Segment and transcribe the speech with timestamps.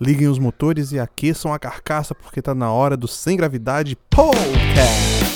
[0.00, 5.27] Liguem os motores e aqueçam a carcaça porque tá na hora do Sem Gravidade Podcast.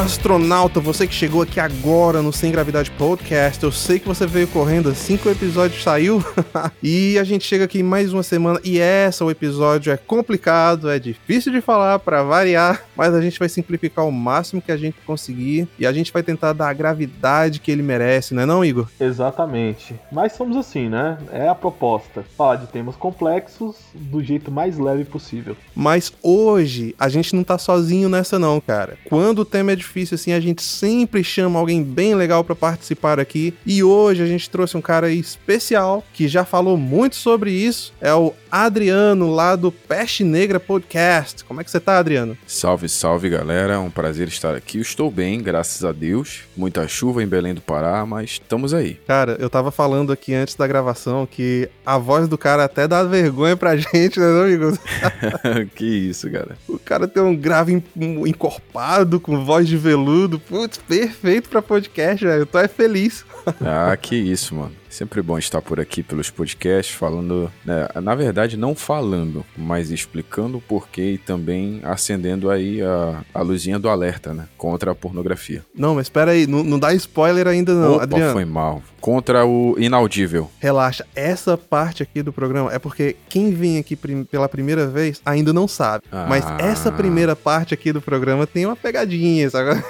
[0.00, 4.48] Astronauta, você que chegou aqui agora no Sem Gravidade Podcast, eu sei que você veio
[4.48, 6.24] correndo assim que o episódio saiu
[6.82, 10.90] e a gente chega aqui em mais uma semana e essa, o episódio é complicado,
[10.90, 14.76] é difícil de falar para variar, mas a gente vai simplificar o máximo que a
[14.78, 18.46] gente conseguir e a gente vai tentar dar a gravidade que ele merece, não é
[18.46, 18.88] não, Igor?
[18.98, 19.94] Exatamente.
[20.10, 21.18] Mas somos assim, né?
[21.30, 22.24] É a proposta.
[22.36, 25.54] Falar de temas complexos do jeito mais leve possível.
[25.76, 28.96] Mas hoje a gente não tá sozinho nessa não, cara.
[29.04, 33.20] Quando o tema é difícil assim, a gente sempre chama alguém bem legal para participar
[33.20, 33.54] aqui.
[33.66, 37.92] E hoje a gente trouxe um cara especial que já falou muito sobre isso.
[38.00, 41.42] É o Adriano lá do Peste Negra Podcast.
[41.44, 42.36] Como é que você tá, Adriano?
[42.46, 43.74] Salve, salve, galera.
[43.74, 44.78] É um prazer estar aqui.
[44.78, 46.40] Eu estou bem, graças a Deus.
[46.56, 49.00] Muita chuva em Belém do Pará, mas estamos aí.
[49.06, 53.02] Cara, eu tava falando aqui antes da gravação que a voz do cara até dá
[53.02, 54.78] vergonha pra gente, né, não, amigo?
[55.74, 56.56] que isso, cara.
[56.68, 60.38] O cara tem um grave encorpado, com voz de veludo.
[60.38, 62.42] Putz, perfeito pra podcast, velho.
[62.42, 63.24] Eu tô é feliz.
[63.60, 64.81] ah, que isso, mano.
[64.92, 70.58] Sempre bom estar por aqui pelos podcasts, falando, né, na verdade, não falando, mas explicando
[70.58, 74.46] o porquê e também acendendo aí a, a luzinha do alerta, né?
[74.58, 75.64] Contra a pornografia.
[75.74, 78.32] Não, mas espera aí, não, não dá spoiler ainda não, Opa, Adriano.
[78.34, 78.82] foi mal.
[79.00, 80.50] Contra o inaudível.
[80.60, 85.22] Relaxa, essa parte aqui do programa é porque quem vem aqui prim pela primeira vez
[85.24, 86.04] ainda não sabe.
[86.12, 86.26] Ah.
[86.28, 89.82] Mas essa primeira parte aqui do programa tem uma pegadinha, sabe?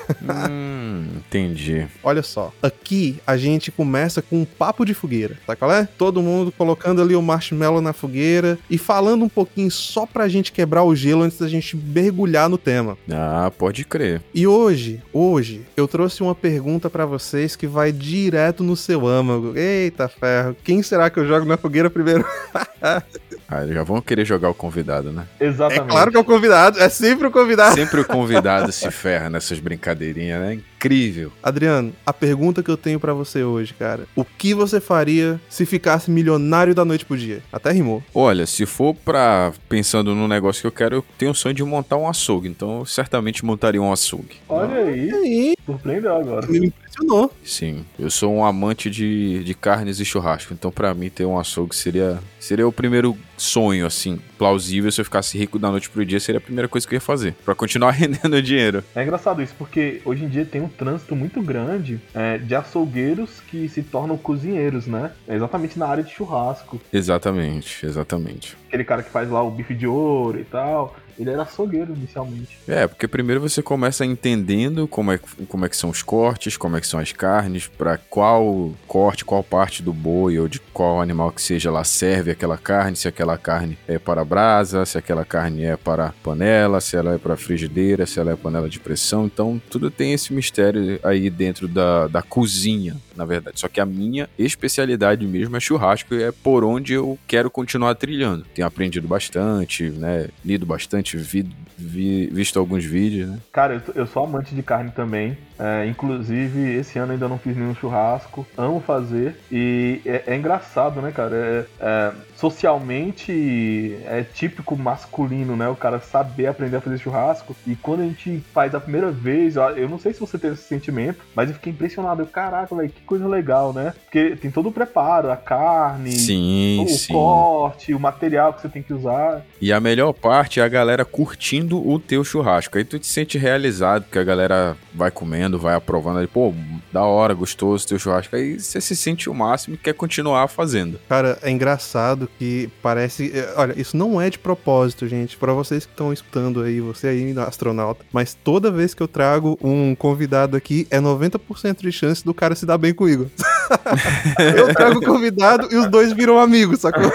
[0.49, 1.87] Hum, entendi.
[2.03, 5.89] Olha só, aqui a gente começa com um papo de de fogueira, tá qual é?
[5.99, 10.53] Todo mundo colocando ali o marshmallow na fogueira e falando um pouquinho só pra gente
[10.53, 12.97] quebrar o gelo antes da gente mergulhar no tema.
[13.11, 14.23] Ah, pode crer.
[14.35, 19.57] E hoje, hoje, eu trouxe uma pergunta para vocês que vai direto no seu âmago.
[19.57, 22.25] Eita ferro, quem será que eu jogo na fogueira primeiro?
[23.53, 25.27] Ah, já vão querer jogar o convidado, né?
[25.39, 25.85] Exatamente.
[25.85, 27.75] É claro que é o convidado, é sempre o convidado.
[27.75, 30.55] Sempre o convidado se ferra nessas brincadeirinhas, né?
[30.55, 31.31] Incrível.
[31.43, 34.05] Adriano, a pergunta que eu tenho para você hoje, cara.
[34.17, 37.43] O que você faria se ficasse milionário da noite pro dia?
[37.53, 38.03] Até rimou.
[38.15, 39.53] Olha, se for pra.
[39.69, 42.49] pensando no negócio que eu quero, eu tenho o sonho de montar um açougue.
[42.49, 44.41] Então eu certamente montaria um açougue.
[44.49, 45.13] Olha aí.
[45.13, 45.55] Aí.
[45.65, 46.47] Surpreendeu agora.
[46.47, 47.31] Me impressionou.
[47.45, 50.53] Sim, eu sou um amante de, de carnes e churrasco.
[50.55, 54.91] Então para mim ter um açougue seria, seria o primeiro sonho, assim, plausível.
[54.91, 57.01] Se eu ficasse rico da noite pro dia, seria a primeira coisa que eu ia
[57.01, 57.35] fazer.
[57.45, 58.85] para continuar rendendo dinheiro.
[58.95, 63.41] É engraçado isso, porque hoje em dia tem um trânsito muito grande é, de açougueiros
[63.49, 65.13] que se tornam cozinheiros, né?
[65.27, 66.81] É exatamente na área de churrasco.
[66.93, 68.57] Exatamente, exatamente.
[68.69, 70.97] Aquele cara que faz lá o bife de ouro e tal.
[71.19, 72.59] Ele era açougueiro inicialmente.
[72.67, 76.77] É, porque primeiro você começa entendendo como é, como é que são os cortes, como
[76.77, 81.01] é que são as carnes, para qual corte, qual parte do boi ou de qual
[81.01, 85.25] animal que seja lá serve aquela carne, se aquela carne é para brasa, se aquela
[85.25, 89.27] carne é para panela, se ela é para frigideira, se ela é panela de pressão.
[89.27, 93.61] Então, tudo tem esse mistério aí dentro da, da cozinha, na verdade.
[93.61, 97.95] Só que a minha especialidade mesmo é churrasco e é por onde eu quero continuar
[97.95, 98.45] trilhando.
[98.55, 103.39] Tenho aprendido bastante, né, lido bastante vi, vi, visto alguns vídeos, né?
[103.53, 105.37] Cara, eu, eu sou amante de carne também.
[105.63, 108.45] É, inclusive, esse ano ainda não fiz nenhum churrasco.
[108.59, 109.37] Amo fazer.
[109.51, 111.37] E é, é engraçado, né, cara?
[111.37, 112.13] É, é
[112.43, 115.69] socialmente é típico masculino, né?
[115.69, 117.55] O cara saber aprender a fazer churrasco.
[117.65, 120.65] E quando a gente faz a primeira vez, eu não sei se você teve esse
[120.65, 122.21] sentimento, mas eu fiquei impressionado.
[122.21, 123.95] Eu, caraca, velho, que coisa legal, né?
[124.03, 127.13] Porque tem todo o preparo, a carne, sim, o sim.
[127.13, 129.43] corte, o material que você tem que usar.
[129.61, 132.77] E a melhor parte é a galera curtindo o teu churrasco.
[132.77, 136.53] Aí tu te sente realizado, porque a galera vai comendo, vai aprovando ali, pô,
[136.93, 138.35] da hora, gostoso teu churrasco.
[138.37, 140.99] Aí você se sente o máximo e quer continuar fazendo.
[141.09, 143.33] Cara, é engraçado que parece.
[143.35, 145.37] É, olha, isso não é de propósito, gente.
[145.37, 148.05] Para vocês que estão escutando aí, você aí, astronauta.
[148.13, 152.55] Mas toda vez que eu trago um convidado aqui, é 90% de chance do cara
[152.55, 153.31] se dar bem comigo.
[154.57, 157.11] eu trago o convidado e os dois viram amigos, sacou?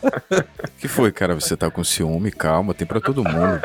[0.78, 1.34] que foi, cara?
[1.34, 2.30] Você tá com ciúme?
[2.30, 3.60] Calma, tem para todo mundo.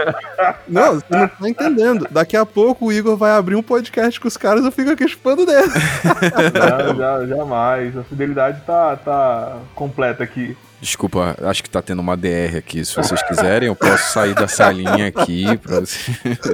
[0.68, 2.08] Não, você não tá entendendo.
[2.10, 5.08] Daqui a pouco o Igor vai abrir um podcast com os caras eu fico aqui
[5.08, 5.72] chupando dele.
[6.54, 7.98] Não, já, jamais.
[7.98, 10.56] A fidelidade tá, tá completa aqui.
[10.82, 12.84] Desculpa, acho que tá tendo uma DR aqui.
[12.86, 15.46] Se vocês quiserem, eu posso sair da salinha aqui.
[15.58, 15.82] Pra...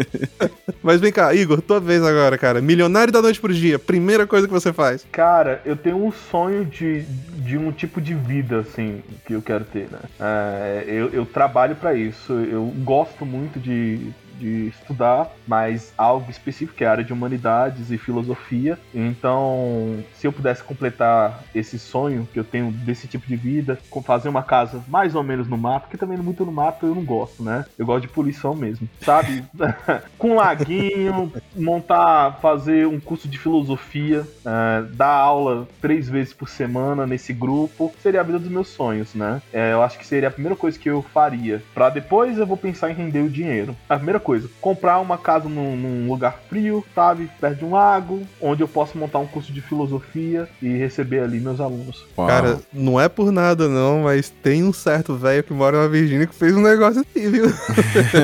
[0.82, 2.62] Mas vem cá, Igor, tua vez agora, cara.
[2.62, 5.06] Milionário da noite por dia, primeira coisa que você faz.
[5.12, 9.66] Cara, eu tenho um sonho de, de um tipo de vida, assim, que eu quero
[9.66, 10.00] ter, né?
[10.20, 12.32] É, eu, eu trabalho para isso.
[12.32, 17.92] Eu gosto muito de de estudar, mas algo específico, que é a área de humanidades
[17.92, 18.78] e filosofia.
[18.94, 24.30] Então, se eu pudesse completar esse sonho que eu tenho desse tipo de vida, fazer
[24.30, 27.44] uma casa mais ou menos no mato, que também muito no mato eu não gosto,
[27.44, 27.66] né?
[27.78, 29.44] Eu gosto de poluição mesmo, sabe?
[30.18, 37.06] com laguinho, montar, fazer um curso de filosofia, uh, dar aula três vezes por semana
[37.06, 39.42] nesse grupo, seria a vida dos meus sonhos, né?
[39.54, 41.62] É, eu acho que seria a primeira coisa que eu faria.
[41.74, 43.76] Para depois eu vou pensar em render o dinheiro.
[43.88, 47.30] A primeira coisa, comprar uma casa num, num lugar frio, sabe?
[47.40, 51.40] Perto de um lago, onde eu posso montar um curso de filosofia e receber ali
[51.40, 52.06] meus alunos.
[52.18, 52.28] Uau.
[52.28, 56.28] Cara, não é por nada não, mas tem um certo velho que mora na Virgínia
[56.28, 57.46] que fez um negócio assim, viu?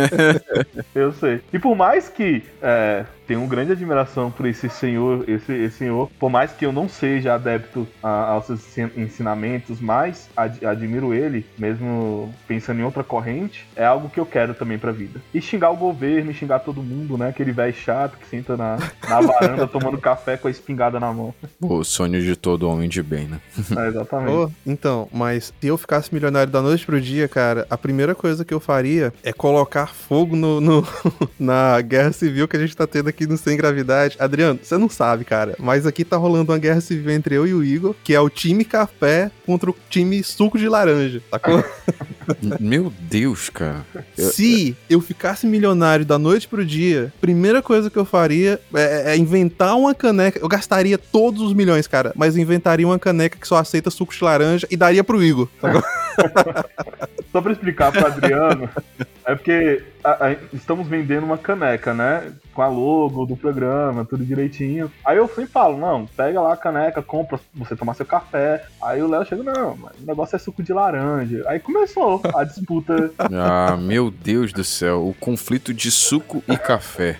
[0.95, 1.41] eu sei.
[1.51, 6.09] E por mais que é, tenho uma grande admiração por esse senhor, esse, esse, senhor,
[6.19, 11.45] por mais que eu não seja adepto a, aos seus ensinamentos, mas ad, admiro ele,
[11.57, 15.21] mesmo pensando em outra corrente, é algo que eu quero também pra vida.
[15.33, 17.29] E xingar o governo, e xingar todo mundo, né?
[17.29, 18.77] Aquele velho chato que senta na,
[19.07, 21.33] na varanda tomando café com a espingada na mão.
[21.61, 23.41] O sonho de todo homem de bem, né?
[23.77, 24.31] É, exatamente.
[24.31, 28.45] Oh, então, mas se eu ficasse milionário da noite pro dia, cara, a primeira coisa
[28.45, 30.87] que eu faria é colocar fogo no, no
[31.39, 34.15] na guerra civil que a gente tá tendo aqui aqui no Sem Gravidade.
[34.19, 37.53] Adriano, você não sabe, cara, mas aqui tá rolando uma guerra civil entre eu e
[37.53, 41.63] o Igor, que é o time café contra o time suco de laranja, sacou?
[42.59, 43.85] Meu Deus, cara.
[44.15, 49.17] Se eu ficasse milionário da noite pro dia, primeira coisa que eu faria é, é,
[49.17, 50.39] inventar uma caneca.
[50.39, 54.23] Eu gastaria todos os milhões, cara, mas inventaria uma caneca que só aceita suco de
[54.23, 55.47] laranja e daria pro Igor.
[55.61, 55.83] Sacou?
[57.31, 58.69] Só pra explicar pro Adriano,
[59.25, 62.31] é porque a, a, estamos vendendo uma caneca, né?
[62.53, 64.91] Com a logo do programa, tudo direitinho.
[65.05, 68.65] Aí eu sempre falo, não, pega lá a caneca, compra você tomar seu café.
[68.81, 71.43] Aí o Léo chega, não, mas o negócio é suco de laranja.
[71.47, 73.11] Aí começou a disputa.
[73.17, 77.19] Ah, meu Deus do céu, o conflito de suco e café.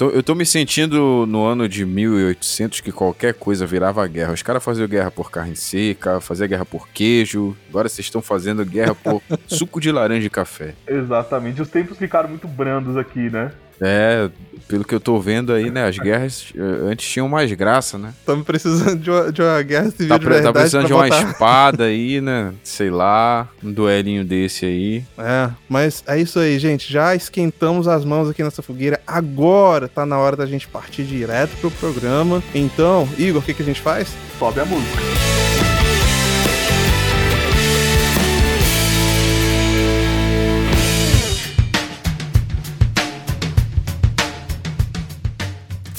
[0.00, 4.32] Tô, eu tô me sentindo no ano de 1800 que qualquer coisa virava guerra.
[4.32, 7.54] Os caras faziam guerra por carne seca, faziam guerra por queijo.
[7.68, 10.74] Agora vocês estão fazendo guerra por suco de laranja e café.
[10.86, 11.60] Exatamente.
[11.60, 13.52] Os tempos ficaram muito brandos aqui, né?
[13.80, 14.28] É,
[14.70, 15.88] pelo que eu tô vendo aí, né?
[15.88, 18.14] As guerras eh, antes tinham mais graça, né?
[18.20, 20.44] Estamos precisando de uma, de uma guerra civil tá, de verdade.
[20.44, 21.22] Tá precisando de uma botar.
[21.22, 22.54] espada aí, né?
[22.62, 25.04] Sei lá, um duelinho desse aí.
[25.18, 26.92] É, mas é isso aí, gente.
[26.92, 29.00] Já esquentamos as mãos aqui nessa fogueira.
[29.04, 32.40] Agora tá na hora da gente partir direto pro programa.
[32.54, 34.08] Então, Igor, o que, que a gente faz?
[34.38, 35.19] Sobe a música.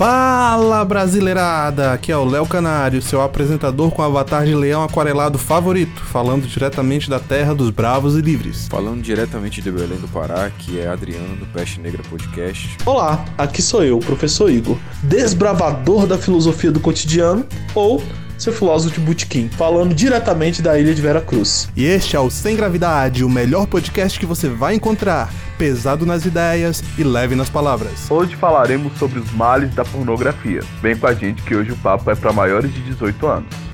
[0.02, 1.94] Fala brasileirada!
[1.94, 7.08] Aqui é o Léo Canário, seu apresentador com avatar de leão aquarelado favorito, falando diretamente
[7.08, 8.68] da terra dos bravos e livres.
[8.68, 12.78] Falando diretamente de Belém do Pará, que é Adriano do Peste Negra Podcast.
[12.84, 17.46] Olá, aqui sou eu, o professor Igor, desbravador da filosofia do cotidiano,
[17.76, 18.02] ou
[18.42, 21.70] seu filósofo de Butiquim, falando diretamente da ilha de Vera Cruz.
[21.76, 26.26] E este é o Sem Gravidade, o melhor podcast que você vai encontrar pesado nas
[26.26, 28.10] ideias e leve nas palavras.
[28.10, 30.62] Hoje falaremos sobre os males da pornografia.
[30.82, 33.71] Vem com a gente que hoje o papo é para maiores de 18 anos.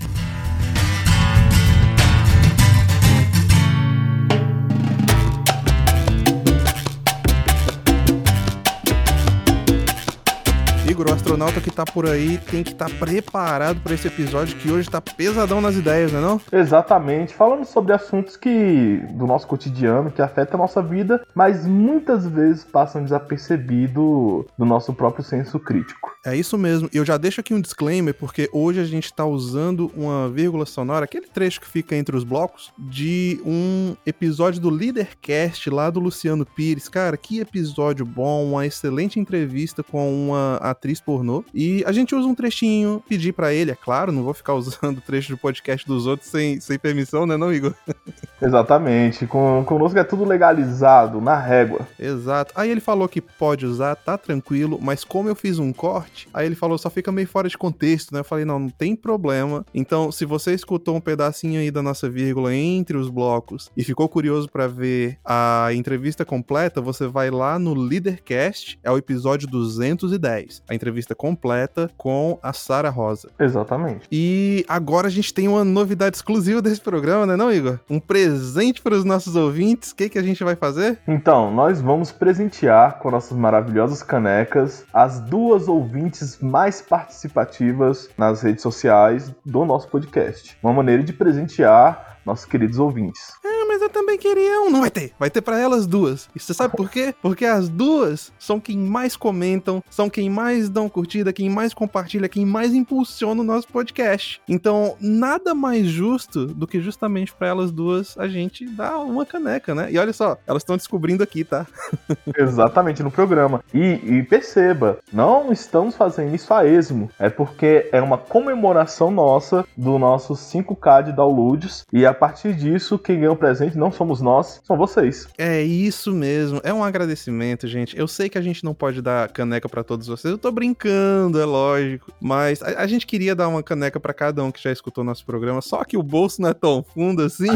[10.98, 14.58] Igor, o astronauta que tá por aí tem que estar tá preparado para esse episódio
[14.58, 16.42] que hoje tá pesadão nas ideias, não é não?
[16.52, 17.36] Exatamente.
[17.36, 22.64] Falando sobre assuntos que do nosso cotidiano, que afetam a nossa vida, mas muitas vezes
[22.64, 26.18] passam desapercebido do nosso próprio senso crítico.
[26.26, 26.90] É isso mesmo.
[26.92, 30.66] E eu já deixo aqui um disclaimer, porque hoje a gente tá usando uma vírgula
[30.66, 36.00] sonora, aquele trecho que fica entre os blocos, de um episódio do Leadercast lá do
[36.00, 36.90] Luciano Pires.
[36.90, 41.44] Cara, que episódio bom, uma excelente entrevista com uma atriz atriz pornô.
[41.54, 45.02] E a gente usa um trechinho, pedir para ele, é claro, não vou ficar usando
[45.06, 47.74] trecho do podcast dos outros sem, sem permissão, né, não, Igor?
[48.42, 49.26] Exatamente.
[49.26, 51.82] Com, conosco é tudo legalizado, na régua.
[52.00, 52.54] Exato.
[52.56, 56.46] Aí ele falou que pode usar, tá tranquilo, mas como eu fiz um corte, aí
[56.46, 58.20] ele falou só fica meio fora de contexto, né?
[58.20, 59.66] Eu falei, não, não tem problema.
[59.74, 64.08] Então, se você escutou um pedacinho aí da nossa vírgula entre os blocos e ficou
[64.08, 70.62] curioso para ver a entrevista completa, você vai lá no Leadercast, é o episódio 210.
[70.70, 73.30] A entrevista completa com a Sara Rosa.
[73.40, 74.08] Exatamente.
[74.12, 77.80] E agora a gente tem uma novidade exclusiva desse programa, né, não, Igor?
[77.90, 79.92] Um presente para os nossos ouvintes.
[79.92, 81.00] O que, que a gente vai fazer?
[81.08, 88.62] Então, nós vamos presentear com nossas maravilhosas canecas as duas ouvintes mais participativas nas redes
[88.62, 90.58] sociais do nosso podcast.
[90.64, 93.32] Uma maneira de presentear nossos queridos ouvintes.
[93.46, 94.70] É, mas eu também também queriam.
[94.70, 95.12] Não vai ter.
[95.20, 96.30] Vai ter para elas duas.
[96.34, 97.14] E você sabe por quê?
[97.22, 102.30] Porque as duas são quem mais comentam, são quem mais dão curtida, quem mais compartilha,
[102.30, 104.42] quem mais impulsiona o nosso podcast.
[104.48, 109.76] Então, nada mais justo do que justamente para elas duas a gente dar uma caneca,
[109.76, 109.92] né?
[109.92, 111.68] E olha só, elas estão descobrindo aqui, tá?
[112.38, 113.62] Exatamente, no programa.
[113.74, 117.10] E, e, perceba, não estamos fazendo isso a esmo.
[117.20, 121.86] É porque é uma comemoração nossa do nosso 5K de downloads.
[121.92, 125.28] E a partir disso, quem ganha o presente não somos nós, são vocês.
[125.38, 126.60] É isso mesmo.
[126.64, 127.98] É um agradecimento, gente.
[127.98, 130.32] Eu sei que a gente não pode dar caneca para todos vocês.
[130.32, 132.12] Eu tô brincando, é lógico.
[132.20, 135.26] Mas a, a gente queria dar uma caneca para cada um que já escutou nosso
[135.26, 135.62] programa.
[135.62, 137.48] Só que o bolso não é tão fundo assim.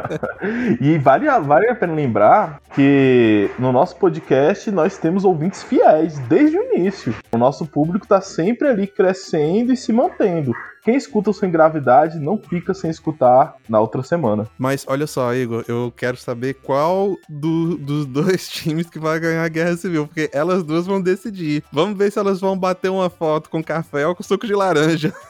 [0.80, 6.58] e vale, vale a pena lembrar que no nosso podcast nós temos ouvintes fiéis desde
[6.58, 7.14] o início.
[7.32, 10.52] O nosso público está sempre ali crescendo e se mantendo.
[10.84, 14.48] Quem escuta o Sem Gravidade não fica sem escutar na outra semana.
[14.58, 19.44] Mas olha só, Igor, eu quero saber qual do, dos dois times que vai ganhar
[19.44, 21.62] a Guerra Civil, porque elas duas vão decidir.
[21.72, 25.12] Vamos ver se elas vão bater uma foto com café ou com suco de laranja.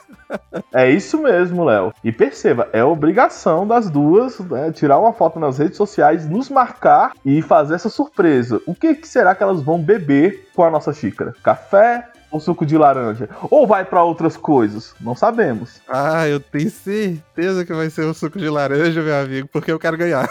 [0.73, 1.93] É isso mesmo, Léo.
[2.03, 7.13] E perceba, é obrigação das duas né, tirar uma foto nas redes sociais, nos marcar
[7.23, 8.59] e fazer essa surpresa.
[8.65, 11.35] O que, que será que elas vão beber com a nossa xícara?
[11.43, 13.29] Café, ou suco de laranja?
[13.49, 14.95] Ou vai para outras coisas?
[14.99, 15.79] Não sabemos.
[15.87, 19.77] Ah, eu tenho certeza que vai ser o suco de laranja, meu amigo, porque eu
[19.77, 20.27] quero ganhar.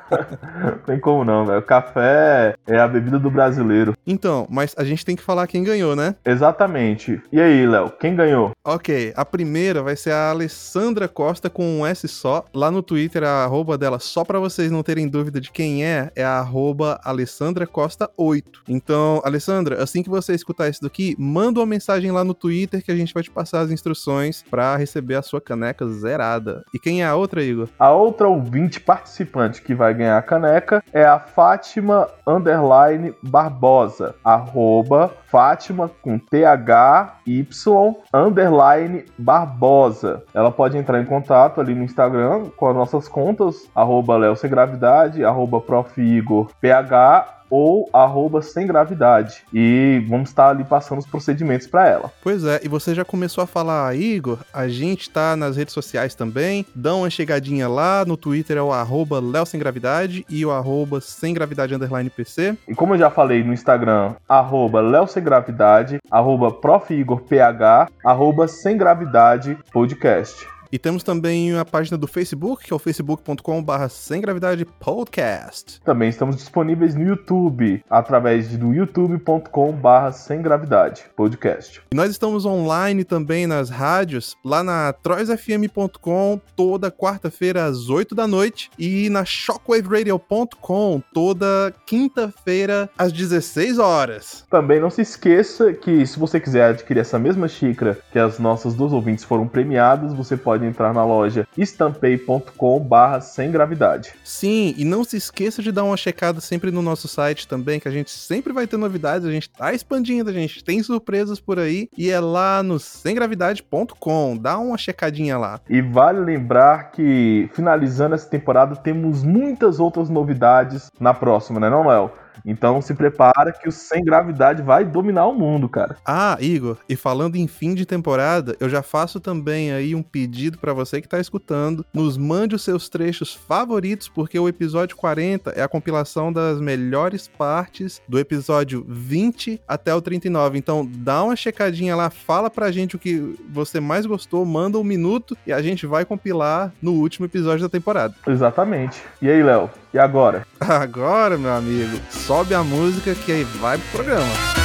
[0.86, 1.60] tem como não, velho.
[1.60, 3.92] Café é a bebida do brasileiro.
[4.06, 6.14] Então, mas a gente tem que falar quem ganhou, né?
[6.24, 7.20] Exatamente.
[7.30, 8.52] E aí, Léo, quem ganhou?
[8.64, 12.44] Ok, a primeira vai ser a Alessandra Costa com um S só.
[12.54, 16.10] Lá no Twitter, a arroba dela, só para vocês não terem dúvida de quem é,
[16.16, 18.62] é a arroba Alessandra Costa 8.
[18.66, 22.92] Então, Alessandra, assim que você escutar isso daqui, manda uma mensagem lá no Twitter que
[22.92, 26.64] a gente vai te passar as instruções para receber a sua caneca zerada.
[26.72, 27.68] E quem é a outra, Igor?
[27.76, 34.14] A outra ouvinte participante que vai ganhar a caneca é a Fátima Underline Barbosa.
[34.22, 40.22] Arroba Fátima com T-H-Y Underline Barbosa.
[40.32, 45.24] Ela pode entrar em contato ali no Instagram com as nossas contas, arroba Léo Gravidade,
[45.24, 46.00] arroba Prof.
[46.00, 49.42] Igor PH ou arroba sem gravidade.
[49.52, 52.12] E vamos estar ali passando os procedimentos para ela.
[52.22, 56.14] Pois é, e você já começou a falar, Igor, a gente tá nas redes sociais
[56.14, 60.50] também, dá uma chegadinha lá, no Twitter é o arroba Léo Sem Gravidade e o
[60.50, 62.56] arroba Sem Gravidade Underline PC.
[62.68, 66.94] E como eu já falei no Instagram, arroba Léo Sem Gravidade, arroba Prof.
[66.94, 70.46] Igor PH, arroba Sem Gravidade Podcast.
[70.74, 75.80] E temos também a página do Facebook, que é o facebook.com.br Sem Gravidade Podcast.
[75.84, 81.80] Também estamos disponíveis no YouTube, através do youtube.com.br Sem Gravidade Podcast.
[81.92, 88.26] E nós estamos online também nas rádios, lá na troisfm.com, toda quarta-feira às 8 da
[88.26, 94.44] noite, e na shockwaveradio.com, toda quinta-feira às 16 horas.
[94.50, 98.74] Também não se esqueça que se você quiser adquirir essa mesma xícara que as nossas
[98.74, 104.14] duas ouvintes foram premiadas, você pode entrar na loja estampei.com barra sem gravidade.
[104.22, 107.88] Sim, e não se esqueça de dar uma checada sempre no nosso site também, que
[107.88, 111.58] a gente sempre vai ter novidades, a gente tá expandindo, a gente tem surpresas por
[111.58, 115.60] aí, e é lá no semgravidade.com, dá uma checadinha lá.
[115.68, 121.86] E vale lembrar que finalizando essa temporada temos muitas outras novidades na próxima, né não,
[121.86, 122.10] Léo?
[122.44, 125.96] Então se prepara que o Sem Gravidade vai dominar o mundo, cara.
[126.04, 130.58] Ah, Igor, e falando em fim de temporada, eu já faço também aí um pedido
[130.58, 135.50] para você que tá escutando, nos mande os seus trechos favoritos, porque o episódio 40
[135.50, 140.58] é a compilação das melhores partes do episódio 20 até o 39.
[140.58, 144.84] Então dá uma checadinha lá, fala pra gente o que você mais gostou, manda um
[144.84, 148.14] minuto e a gente vai compilar no último episódio da temporada.
[148.26, 149.02] Exatamente.
[149.22, 149.70] E aí, Léo?
[149.94, 150.44] E agora?
[150.58, 154.63] Agora, meu amigo, sobe a música que aí vai pro programa.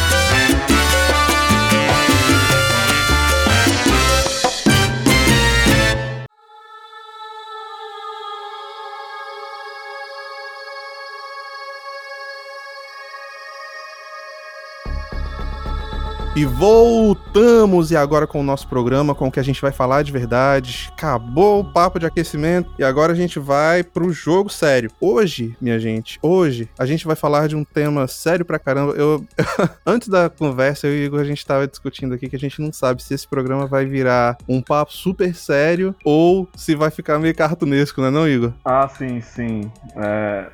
[16.36, 20.04] E voltamos e agora com o nosso programa, com o que a gente vai falar
[20.04, 20.90] de verdade.
[20.94, 24.92] Acabou o papo de aquecimento e agora a gente vai pro jogo sério.
[25.02, 28.94] Hoje, minha gente, hoje a gente vai falar de um tema sério pra caramba.
[28.94, 29.26] Eu
[29.86, 32.62] antes da conversa eu e o Igor a gente tava discutindo aqui que a gente
[32.62, 37.18] não sabe se esse programa vai virar um papo super sério ou se vai ficar
[37.18, 38.54] meio cartunesco, né, não, Igor?
[38.64, 39.70] Ah, sim, sim.
[39.96, 40.46] É,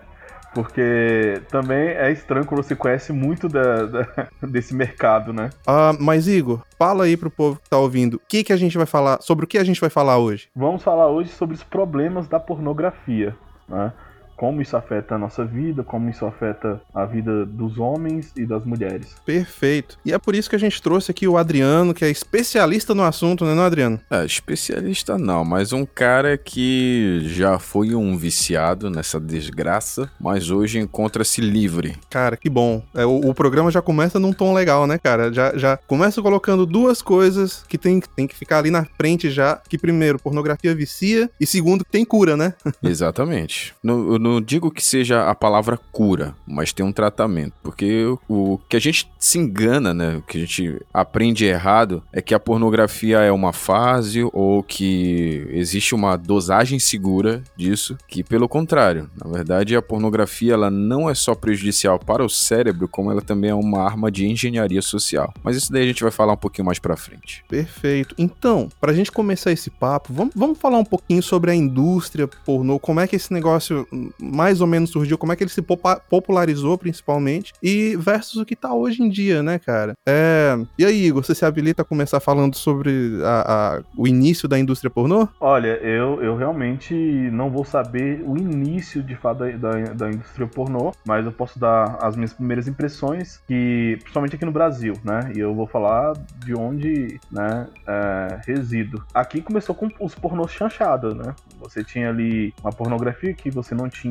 [0.55, 4.07] porque também é estranho quando você conhece muito da, da,
[4.47, 5.49] desse mercado, né?
[5.67, 8.77] Ah, mas Igor, fala aí pro povo que tá ouvindo, o que que a gente
[8.77, 10.47] vai falar, sobre o que a gente vai falar hoje?
[10.55, 13.35] Vamos falar hoje sobre os problemas da pornografia,
[13.67, 13.91] né?
[14.35, 18.65] Como isso afeta a nossa vida, como isso afeta a vida dos homens e das
[18.65, 19.15] mulheres.
[19.25, 19.97] Perfeito.
[20.05, 23.03] E é por isso que a gente trouxe aqui o Adriano, que é especialista no
[23.03, 23.99] assunto, né, não, Adriano?
[24.09, 30.79] É, especialista não, mas um cara que já foi um viciado nessa desgraça, mas hoje
[30.79, 31.95] encontra-se livre.
[32.09, 32.83] Cara, que bom.
[32.93, 35.31] É, o, o, programa já começa num tom legal, né, cara?
[35.31, 39.61] Já, já começa colocando duas coisas que tem, tem que ficar ali na frente já,
[39.69, 42.53] que primeiro, pornografia vicia, e segundo, tem cura, né?
[42.83, 43.73] Exatamente.
[43.83, 47.53] Eu não digo que seja a palavra cura, mas tem um tratamento.
[47.63, 50.17] Porque o, que a gente se engana, né?
[50.17, 55.47] O que a gente aprende errado é que a pornografia é uma fase ou que
[55.51, 61.15] existe uma dosagem segura disso, que pelo contrário, na verdade a pornografia ela não é
[61.15, 65.33] só prejudicial para o cérebro, como ela também é uma arma de engenharia social.
[65.43, 67.43] Mas isso daí a gente vai falar um pouquinho mais para frente.
[67.47, 68.15] Perfeito.
[68.17, 72.79] Então, pra gente começar esse papo, vamos, vamos falar um pouquinho sobre a indústria pornô,
[72.79, 73.87] como é que esse negócio
[74.19, 78.55] mais ou menos surgiu, como é que ele se popularizou principalmente, e versus o que
[78.55, 79.93] tá hoje em dia, né, cara?
[80.07, 80.57] É...
[80.77, 84.57] E aí, Igor, você se habilita a começar falando sobre a, a, o início da
[84.59, 85.27] indústria pornô?
[85.39, 90.47] Olha, eu, eu realmente não vou saber o início de fato da, da, da indústria
[90.47, 95.31] pornô, mas eu posso dar as minhas primeiras impressões, que principalmente aqui no Brasil, né?
[95.35, 99.03] E eu vou falar de onde né, é, resido.
[99.13, 101.33] Aqui começou com os pornôs chanchados, né?
[101.59, 104.04] Você tinha ali uma pornografia que você não tinha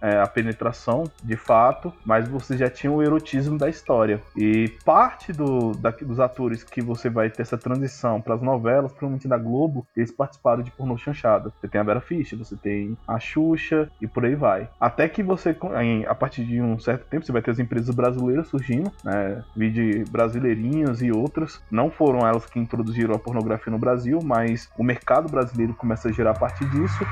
[0.00, 4.20] é, a penetração de fato, mas você já tinha o erotismo da história.
[4.36, 8.90] E parte do, da, dos atores que você vai ter essa transição para as novelas,
[8.92, 11.52] principalmente da Globo, eles participaram de pornô chanchada.
[11.60, 14.68] Você tem a Vera Fischer, você tem a Xuxa e por aí vai.
[14.80, 17.94] Até que você, em, a partir de um certo tempo, você vai ter as empresas
[17.94, 19.42] brasileiras surgindo, né?
[19.56, 21.62] Vídeo Brasileirinhas e outras.
[21.70, 26.12] Não foram elas que introduziram a pornografia no Brasil, mas o mercado brasileiro começa a
[26.12, 27.04] gerar a partir disso.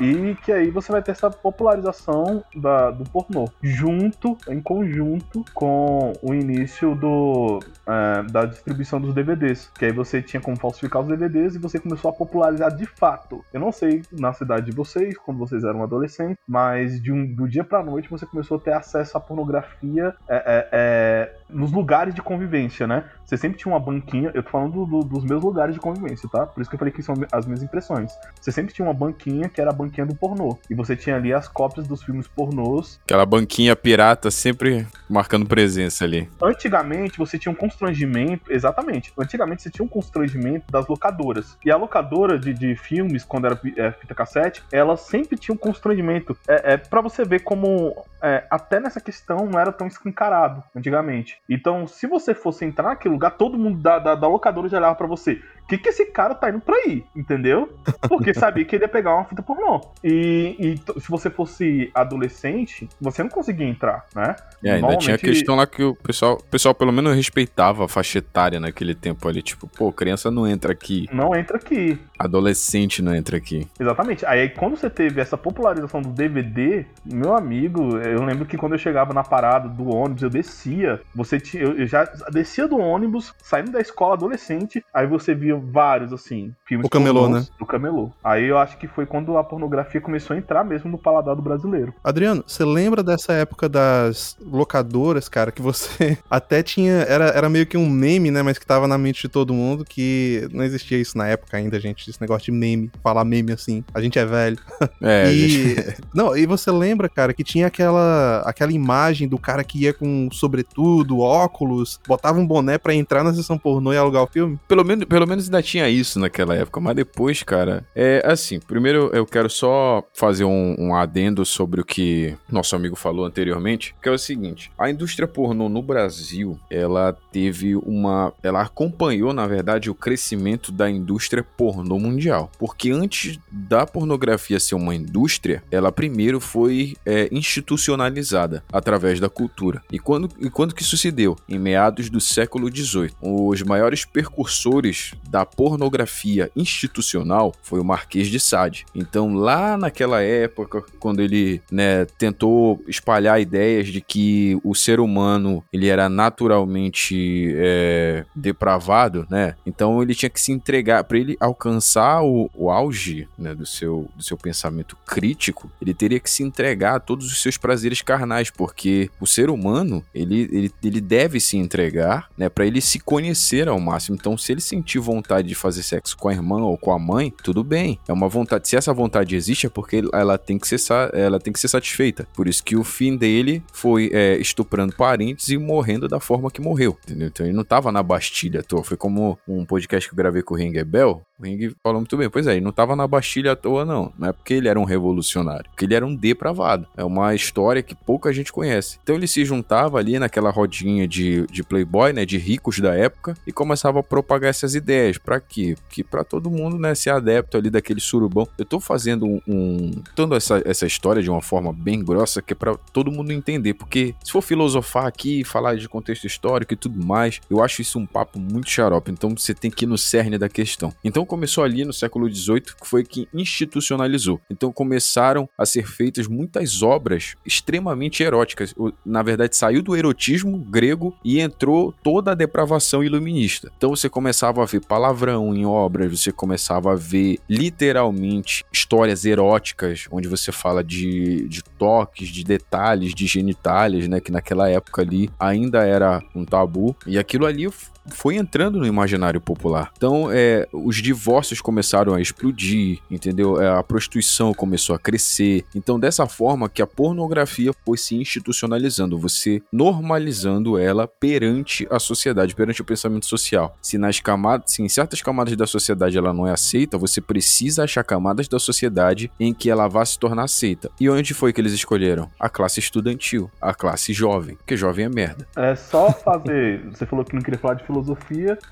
[0.00, 1.30] E que aí você vai ter essa
[1.76, 9.14] popularização da, do pornô, junto, em conjunto com o início do, é, da distribuição dos
[9.14, 9.70] DVDs.
[9.78, 13.44] Que aí você tinha como falsificar os DVDs e você começou a popularizar de fato.
[13.52, 17.48] Eu não sei na cidade de vocês, quando vocês eram adolescentes, mas de um, do
[17.48, 22.14] dia pra noite você começou a ter acesso à pornografia é, é, é nos lugares
[22.14, 23.04] de convivência, né?
[23.24, 26.28] Você sempre tinha uma banquinha, eu tô falando do, do, dos meus lugares de convivência,
[26.28, 26.46] tá?
[26.46, 28.12] Por isso que eu falei que são as minhas impressões.
[28.40, 30.56] Você sempre tinha uma banquinha que era a banquinha do pornô.
[30.70, 33.00] E você tinha ali as cópias dos filmes pornôs.
[33.04, 36.28] Aquela banquinha pirata sempre marcando presença ali.
[36.40, 39.12] Antigamente você tinha um constrangimento, exatamente.
[39.18, 41.56] Antigamente você tinha um constrangimento das locadoras.
[41.64, 45.58] E a locadora de, de filmes, quando era é, fita cassete, ela sempre tinha um
[45.58, 46.36] constrangimento.
[46.46, 51.35] É, é para você ver como é, até nessa questão não era tão escancarado antigamente.
[51.48, 54.94] Então, se você fosse entrar naquele lugar, todo mundo da, da, da locadora já olhava
[54.94, 57.76] pra você o que, que esse cara tá indo pra aí, entendeu?
[58.08, 59.80] Porque sabia que ele ia pegar uma fita pornô.
[60.02, 64.36] E, e se você fosse adolescente, você não conseguia entrar, né?
[64.62, 67.88] É, ainda tinha a questão lá que o pessoal, o pessoal pelo menos respeitava a
[67.88, 69.42] faixa etária naquele tempo ali.
[69.42, 71.08] Tipo, pô, criança não entra aqui.
[71.12, 71.98] Não entra aqui.
[72.16, 73.66] Adolescente não entra aqui.
[73.78, 74.24] Exatamente.
[74.24, 78.78] Aí quando você teve essa popularização do DVD, meu amigo, eu lembro que quando eu
[78.78, 81.00] chegava na parada do ônibus, eu descia.
[81.12, 86.12] Você tinha, eu já descia do ônibus, saindo da escola adolescente, aí você via vários,
[86.12, 86.86] assim, filmes.
[86.86, 87.46] O camelô, né?
[87.58, 88.10] Do camelô.
[88.22, 91.42] Aí eu acho que foi quando a pornografia começou a entrar mesmo no paladar do
[91.42, 91.94] brasileiro.
[92.02, 97.04] Adriano, você lembra dessa época das locadoras, cara, que você até tinha.
[97.08, 98.42] Era, era meio que um meme, né?
[98.42, 101.78] Mas que tava na mente de todo mundo, que não existia isso na época ainda,
[101.80, 102.08] gente.
[102.08, 103.84] Esse negócio de meme, falar meme assim.
[103.94, 104.58] A gente é velho.
[105.02, 105.48] É, e.
[105.48, 105.96] Gente...
[106.14, 110.28] Não, e você lembra, cara, que tinha aquela, aquela imagem do cara que ia com
[110.32, 114.58] sobretudo, óculos, botava um boné para entrar na sessão pornô e alugar o filme?
[114.68, 119.10] Pelo menos, pelo menos ainda tinha isso naquela época, mas depois, cara, é assim, primeiro
[119.12, 124.08] eu quero só fazer um, um adendo sobre o que nosso amigo falou anteriormente, que
[124.08, 129.90] é o seguinte, a indústria pornô no Brasil, ela teve uma, ela acompanhou, na verdade,
[129.90, 136.40] o crescimento da indústria pornô mundial, porque antes da pornografia ser uma indústria, ela primeiro
[136.40, 139.82] foi é, institucionalizada através da cultura.
[139.90, 141.36] E quando, e quando que isso se deu?
[141.48, 143.12] Em meados do século XVIII.
[143.20, 148.86] Os maiores percursores da pornografia institucional foi o Marquês de Sade.
[148.94, 155.62] Então, lá naquela época, quando ele né, tentou espalhar ideias de que o ser humano
[155.70, 159.54] ele era naturalmente é, depravado, né?
[159.66, 164.08] Então ele tinha que se entregar para ele alcançar o, o auge né, do, seu,
[164.16, 165.70] do seu pensamento crítico.
[165.82, 170.02] Ele teria que se entregar a todos os seus prazeres carnais, porque o ser humano
[170.14, 172.48] ele, ele, ele deve se entregar, né?
[172.48, 174.16] Para ele se conhecer ao máximo.
[174.18, 176.98] Então, se ele sentir vontade vontade de fazer sexo com a irmã ou com a
[176.98, 177.98] mãe, tudo bem.
[178.06, 178.68] É uma vontade.
[178.68, 180.78] Se essa vontade existe, é porque ela tem que ser,
[181.12, 182.28] ela tem que ser satisfeita.
[182.34, 186.60] Por isso que o fim dele foi é, estuprando parentes e morrendo da forma que
[186.60, 186.96] morreu.
[187.04, 187.28] Entendeu?
[187.28, 188.84] Então ele não tava na Bastilha à toa.
[188.84, 191.22] Foi como um podcast que eu gravei com o Ringer Bell.
[191.38, 192.30] O Ring falou muito bem.
[192.30, 194.12] Pois é, ele não tava na Bastilha à toa, não.
[194.18, 195.68] Não é porque ele era um revolucionário.
[195.70, 196.86] Porque ele era um depravado.
[196.96, 198.98] É uma história que pouca gente conhece.
[199.02, 202.24] Então ele se juntava ali naquela rodinha de, de playboy, né?
[202.24, 203.34] De ricos da época.
[203.46, 205.18] E começava a propagar essas ideias.
[205.18, 205.76] Para quê?
[205.90, 206.94] Que para todo mundo, né?
[206.94, 208.48] Ser adepto ali daquele surubão.
[208.56, 209.40] Eu tô fazendo um...
[209.46, 212.40] um essa, essa história de uma forma bem grossa.
[212.40, 213.74] Que é pra todo mundo entender.
[213.74, 217.40] Porque se for filosofar aqui, falar de contexto histórico e tudo mais.
[217.50, 219.10] Eu acho isso um papo muito xarope.
[219.10, 220.92] Então você tem que ir no cerne da questão.
[221.04, 224.40] Então começou ali no século XVIII, que foi que institucionalizou.
[224.50, 228.74] Então começaram a ser feitas muitas obras extremamente eróticas.
[229.04, 233.70] Na verdade, saiu do erotismo grego e entrou toda a depravação iluminista.
[233.76, 240.06] Então você começava a ver palavrão em obras, você começava a ver literalmente histórias eróticas,
[240.10, 244.20] onde você fala de, de toques, de detalhes, de genitálias, né?
[244.20, 246.96] Que naquela época ali ainda era um tabu.
[247.06, 247.68] E aquilo ali
[248.10, 249.92] foi entrando no imaginário popular.
[249.96, 253.60] Então, é, os divórcios começaram a explodir, entendeu?
[253.60, 255.64] É, a prostituição começou a crescer.
[255.74, 262.54] Então, dessa forma que a pornografia foi se institucionalizando, você normalizando ela perante a sociedade,
[262.54, 263.76] perante o pensamento social.
[263.80, 267.84] Se nas camadas, se em certas camadas da sociedade ela não é aceita, você precisa
[267.84, 270.90] achar camadas da sociedade em que ela vá se tornar aceita.
[271.00, 272.30] E onde foi que eles escolheram?
[272.38, 275.46] A classe estudantil, a classe jovem, porque jovem é merda.
[275.56, 276.84] É só fazer.
[276.90, 277.95] você falou que não queria falar de filosofia,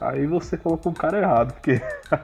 [0.00, 1.80] aí você colocou o cara errado, porque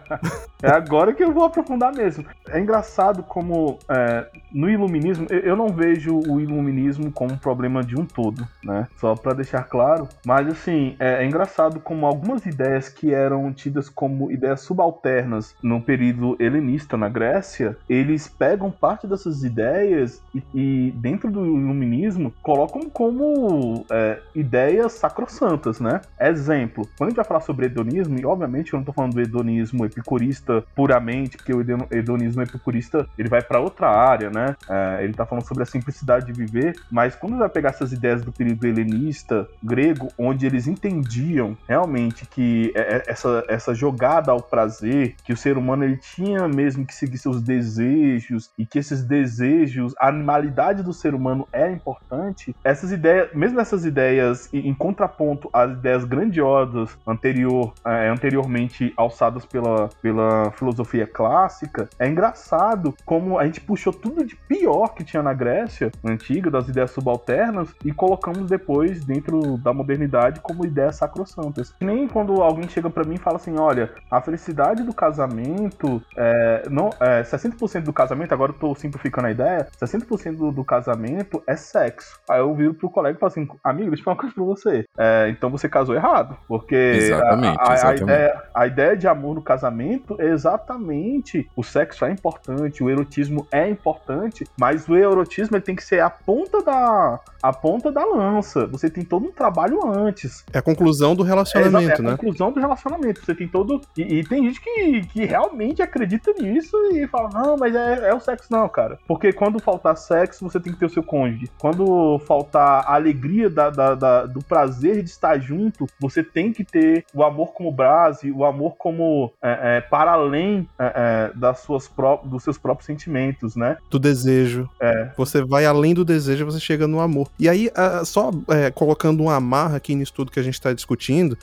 [0.62, 2.24] é agora que eu vou aprofundar mesmo.
[2.48, 7.98] É engraçado como é, no iluminismo, eu não vejo o iluminismo como um problema de
[7.98, 8.86] um todo, né?
[8.96, 10.08] Só para deixar claro.
[10.24, 15.80] Mas assim, é, é, engraçado como algumas ideias que eram tidas como ideias subalternas no
[15.80, 22.88] período helenista na Grécia, eles pegam parte dessas ideias e, e dentro do iluminismo colocam
[22.90, 26.00] como é, ideias sacrossantas, né?
[26.18, 29.20] Exemplo, quando a gente vai falar sobre hedonismo, e obviamente eu não tô falando do
[29.20, 34.57] hedonismo epicurista puramente, porque o hedonismo epicurista ele vai para outra área, né?
[34.68, 38.22] É, ele tá falando sobre a simplicidade de viver, mas quando vai pegar essas ideias
[38.22, 44.40] do período helenista grego, onde eles entendiam realmente que é, é, essa, essa jogada ao
[44.40, 49.03] prazer, que o ser humano ele tinha mesmo que seguir seus desejos e que esses
[49.03, 55.48] desejos, a animalidade do ser humano é importante, essas ideias, mesmo essas ideias em contraponto
[55.53, 63.47] às ideias grandiosas anterior, é, anteriormente alçadas pela, pela filosofia clássica, é engraçado como a
[63.47, 68.49] gente puxou tudo de pior que tinha na Grécia antiga, das ideias subalternas, e colocamos
[68.49, 71.75] depois dentro da modernidade como ideias sacrossantas.
[71.81, 76.69] Nem quando alguém chega para mim e fala assim: olha, a felicidade do casamento, é,
[76.69, 81.43] não, é, 60% do casamento, agora eu tô simplificando a ideia, 60% do, do casamento
[81.47, 82.21] é sexo.
[82.29, 84.45] Aí eu viro pro colega e falo assim: amigo, deixa eu falar uma coisa pra
[84.45, 84.85] você.
[84.99, 88.00] É, então você casou errado, porque porque exatamente, a, a, exatamente.
[88.00, 92.88] A, ideia, a, ideia, de amor no casamento é exatamente o sexo é importante, o
[92.88, 97.90] erotismo é importante, mas o erotismo ele tem que ser a ponta da a ponta
[97.90, 98.66] da lança.
[98.66, 100.44] Você tem todo um trabalho antes.
[100.52, 102.12] É a conclusão do relacionamento, é, é né?
[102.12, 103.24] a conclusão do relacionamento.
[103.24, 107.56] Você tem todo e, e, tem gente que, que realmente acredita nisso e fala não,
[107.56, 108.98] mas é, é o sexo não, cara.
[109.09, 111.50] Porque quando faltar sexo você tem que ter o seu cônjuge.
[111.59, 116.60] Quando faltar a alegria da, da, da do prazer de estar junto, você tem que
[116.64, 121.38] que ter o amor como base, o amor como é, é, para além é, é
[121.38, 123.76] das suas pró dos seus próprios sentimentos, né?
[123.90, 124.68] Do desejo.
[124.80, 125.10] É.
[125.16, 127.28] Você vai além do desejo, você chega no amor.
[127.38, 127.70] E aí,
[128.04, 131.36] só é, colocando uma amarra aqui nisso tudo que a gente está discutindo,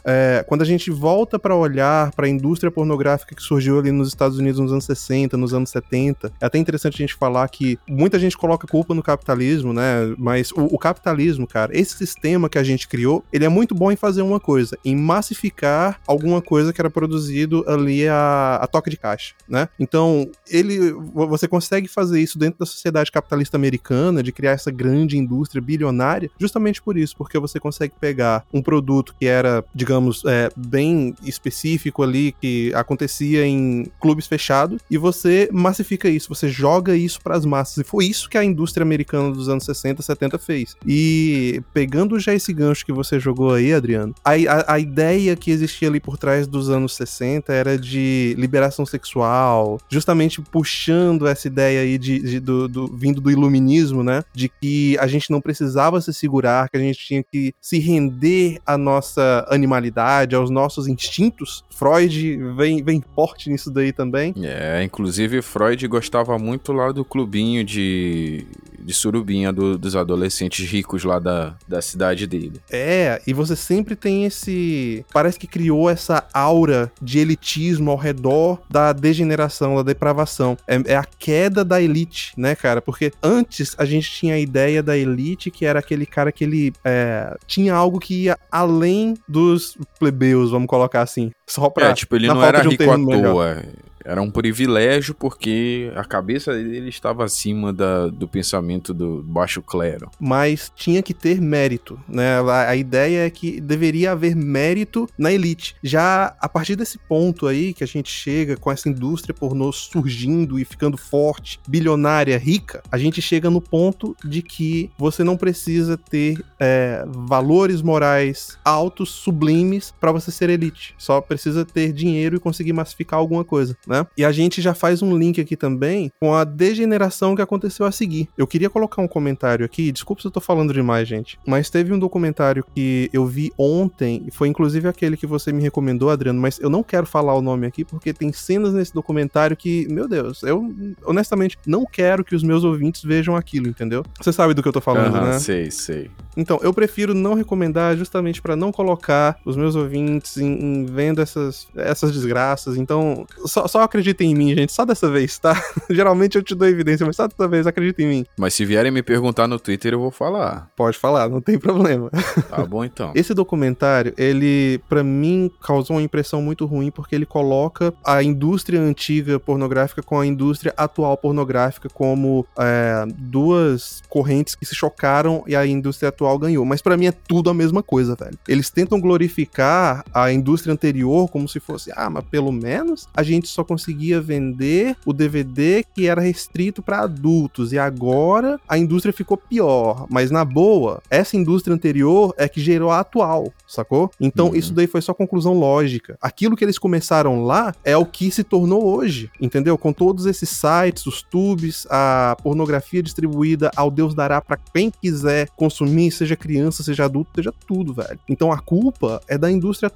[0.46, 4.38] quando a gente volta para olhar para a indústria pornográfica que surgiu ali nos Estados
[4.38, 8.20] Unidos nos anos 60, nos anos 70, é até interessante a gente falar que muita
[8.20, 10.14] gente coloca culpa no capitalismo, né?
[10.18, 13.92] Mas o, o capitalismo, cara, esse sistema que a gente criou, ele é muito bom
[13.92, 18.90] em fazer uma coisa, em massificar alguma coisa que era produzido ali a, a toque
[18.90, 19.70] de caixa, né?
[19.80, 25.18] Então, ele, você consegue fazer isso dentro da sociedade capitalista americana, de criar essa grande
[25.18, 30.50] indústria bilionária, justamente por isso, porque você consegue pegar um produto que era, digamos, é,
[30.56, 37.22] bem específico ali, que acontecia em clubes fechados, e você massifica isso, você joga isso
[37.22, 37.78] para as massas.
[37.78, 40.76] E foi isso que a indústria americana dos anos 60, 70 fez.
[40.86, 45.52] E pegando já esse gancho que você jogou aí, Adriano, a, a, a ideia que
[45.52, 51.82] existia ali por trás dos anos 60 era de liberação sexual, justamente puxando essa ideia
[51.82, 54.24] aí de, de do, do, vindo do iluminismo, né?
[54.34, 58.60] De que a gente não precisava se segurar, que a gente tinha que se render
[58.66, 61.64] à nossa animalidade, aos nossos instintos.
[61.70, 64.34] Freud vem, vem forte nisso daí também.
[64.42, 68.48] É, inclusive Freud gostava muito lá do clubinho de,
[68.80, 72.62] de surubinha do, dos adolescentes ricos lá da, da cidade dele.
[72.70, 75.06] É, e você sempre tem esse.
[75.12, 80.58] Parece que criou essa aura de elitismo ao redor da degeneração, da depravação.
[80.68, 82.82] É, é a queda da elite, né, cara?
[82.82, 86.74] Porque antes a gente tinha a ideia da elite que era aquele cara que ele
[86.84, 91.32] é, tinha algo que ia além dos plebeus, vamos colocar assim.
[91.48, 91.90] Só pra.
[91.90, 93.06] É, tipo, ele não era um rico à toa.
[93.06, 93.64] Melhor.
[94.08, 100.10] Era um privilégio porque a cabeça dele estava acima da, do pensamento do baixo clero.
[100.18, 102.40] Mas tinha que ter mérito, né?
[102.40, 105.76] A, a, ideia é que deveria haver mérito na elite.
[105.84, 110.58] Já a partir desse ponto aí que a gente chega com essa indústria pornô surgindo
[110.58, 115.98] e ficando forte, bilionária, rica, a gente chega no ponto de que você não precisa
[115.98, 120.96] ter é, valores morais altos, sublimes, para você ser elite.
[120.98, 123.97] Só precisa ter dinheiro e conseguir massificar alguma coisa, né?
[123.98, 124.08] Né?
[124.18, 127.92] E a gente já faz um link aqui também com a degeneração que aconteceu a
[127.92, 128.30] seguir.
[128.38, 131.94] Eu queria colocar um comentário aqui, desculpa se eu tô falando demais, gente, mas teve
[131.94, 136.60] um documentário que eu vi ontem, foi inclusive aquele que você me recomendou, Adriano, mas
[136.60, 140.44] eu não quero falar o nome aqui porque tem cenas nesse documentário que, meu Deus,
[140.44, 140.74] eu
[141.06, 144.04] honestamente não quero que os meus ouvintes vejam aquilo, entendeu?
[144.20, 145.40] Você sabe do que eu tô falando, uhum, né?
[145.40, 146.10] Sei, sei.
[146.36, 151.20] Então, eu prefiro não recomendar justamente para não colocar os meus ouvintes em, em, vendo
[151.20, 152.78] essas, essas desgraças.
[152.78, 154.72] Então, só, só acreditem em mim, gente.
[154.74, 155.62] Só dessa vez, tá?
[155.90, 158.26] Geralmente eu te dou evidência, mas só dessa vez acreditem em mim.
[158.38, 160.70] Mas se vierem me perguntar no Twitter, eu vou falar.
[160.76, 162.10] Pode falar, não tem problema.
[162.50, 163.12] Tá bom então.
[163.16, 168.80] Esse documentário, ele, para mim, causou uma impressão muito ruim porque ele coloca a indústria
[168.80, 175.56] antiga pornográfica com a indústria atual pornográfica como é, duas correntes que se chocaram e
[175.56, 176.66] a indústria atual ganhou.
[176.66, 178.38] Mas para mim é tudo a mesma coisa, velho.
[178.48, 183.48] Eles tentam glorificar a indústria anterior como se fosse, ah, mas pelo menos a gente
[183.48, 189.38] só conseguia vender o DVD que era restrito para adultos e agora a indústria ficou
[189.38, 190.08] pior.
[190.10, 194.10] Mas na boa, essa indústria anterior é que gerou a atual, sacou?
[194.20, 194.56] Então uhum.
[194.56, 196.18] isso daí foi só conclusão lógica.
[196.22, 199.78] Aquilo que eles começaram lá é o que se tornou hoje, entendeu?
[199.78, 205.50] Com todos esses sites, os tubes, a pornografia distribuída ao Deus dará para quem quiser
[205.56, 208.20] consumir, seja criança, seja adulto, seja tudo, velho.
[208.30, 209.92] Então a culpa é da indústria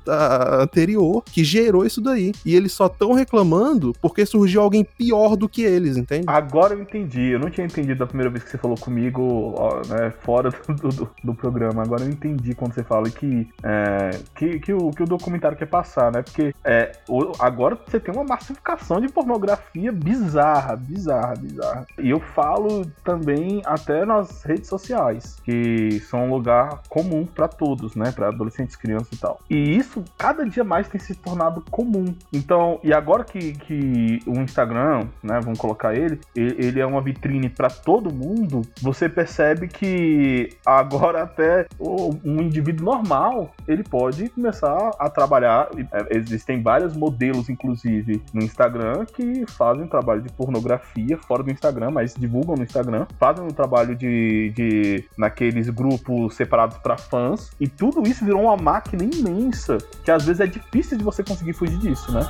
[0.62, 2.34] anterior que gerou isso daí.
[2.46, 3.61] E eles só estão reclamando
[4.02, 6.26] porque surgiu alguém pior do que eles, entende?
[6.28, 7.30] Agora eu entendi.
[7.32, 10.90] Eu não tinha entendido da primeira vez que você falou comigo, ó, né, fora do,
[10.90, 11.84] do, do, programa.
[11.84, 15.68] Agora eu entendi quando você fala que, é, que, que, o, que o documentário quer
[15.68, 16.22] passar, né?
[16.22, 16.92] Porque é,
[17.40, 21.86] agora você tem uma massificação de pornografia bizarra, bizarra, bizarra.
[22.00, 27.96] E eu falo também até nas redes sociais, que são um lugar comum para todos,
[27.96, 28.12] né?
[28.12, 29.40] Para adolescentes, crianças e tal.
[29.50, 32.14] E isso cada dia mais tem se tornado comum.
[32.34, 37.50] Então, e agora agora que, o Instagram, né, vamos colocar ele, ele é uma vitrine
[37.50, 45.10] para todo mundo, você percebe que agora até um indivíduo normal, ele pode começar a
[45.10, 51.52] trabalhar, é, existem vários modelos, inclusive, no Instagram, que fazem trabalho de pornografia fora do
[51.52, 57.52] Instagram, mas divulgam no Instagram, fazem um trabalho de, de naqueles grupos separados para fãs,
[57.60, 61.54] e tudo isso virou uma máquina imensa, que às vezes é difícil de você conseguir
[61.54, 62.22] fugir disso, né?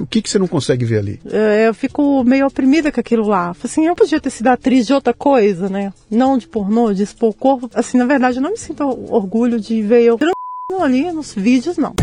[0.00, 1.20] O que, que você não consegue ver ali?
[1.30, 3.54] É, eu fico meio oprimida com aquilo lá.
[3.62, 5.92] Assim, eu podia ter sido atriz de outra coisa, né?
[6.10, 7.70] Não de pornô, de expor o corpo.
[7.74, 10.18] Assim, na verdade, eu não me sinto orgulho de ver eu
[10.80, 11.94] ali nos vídeos, não.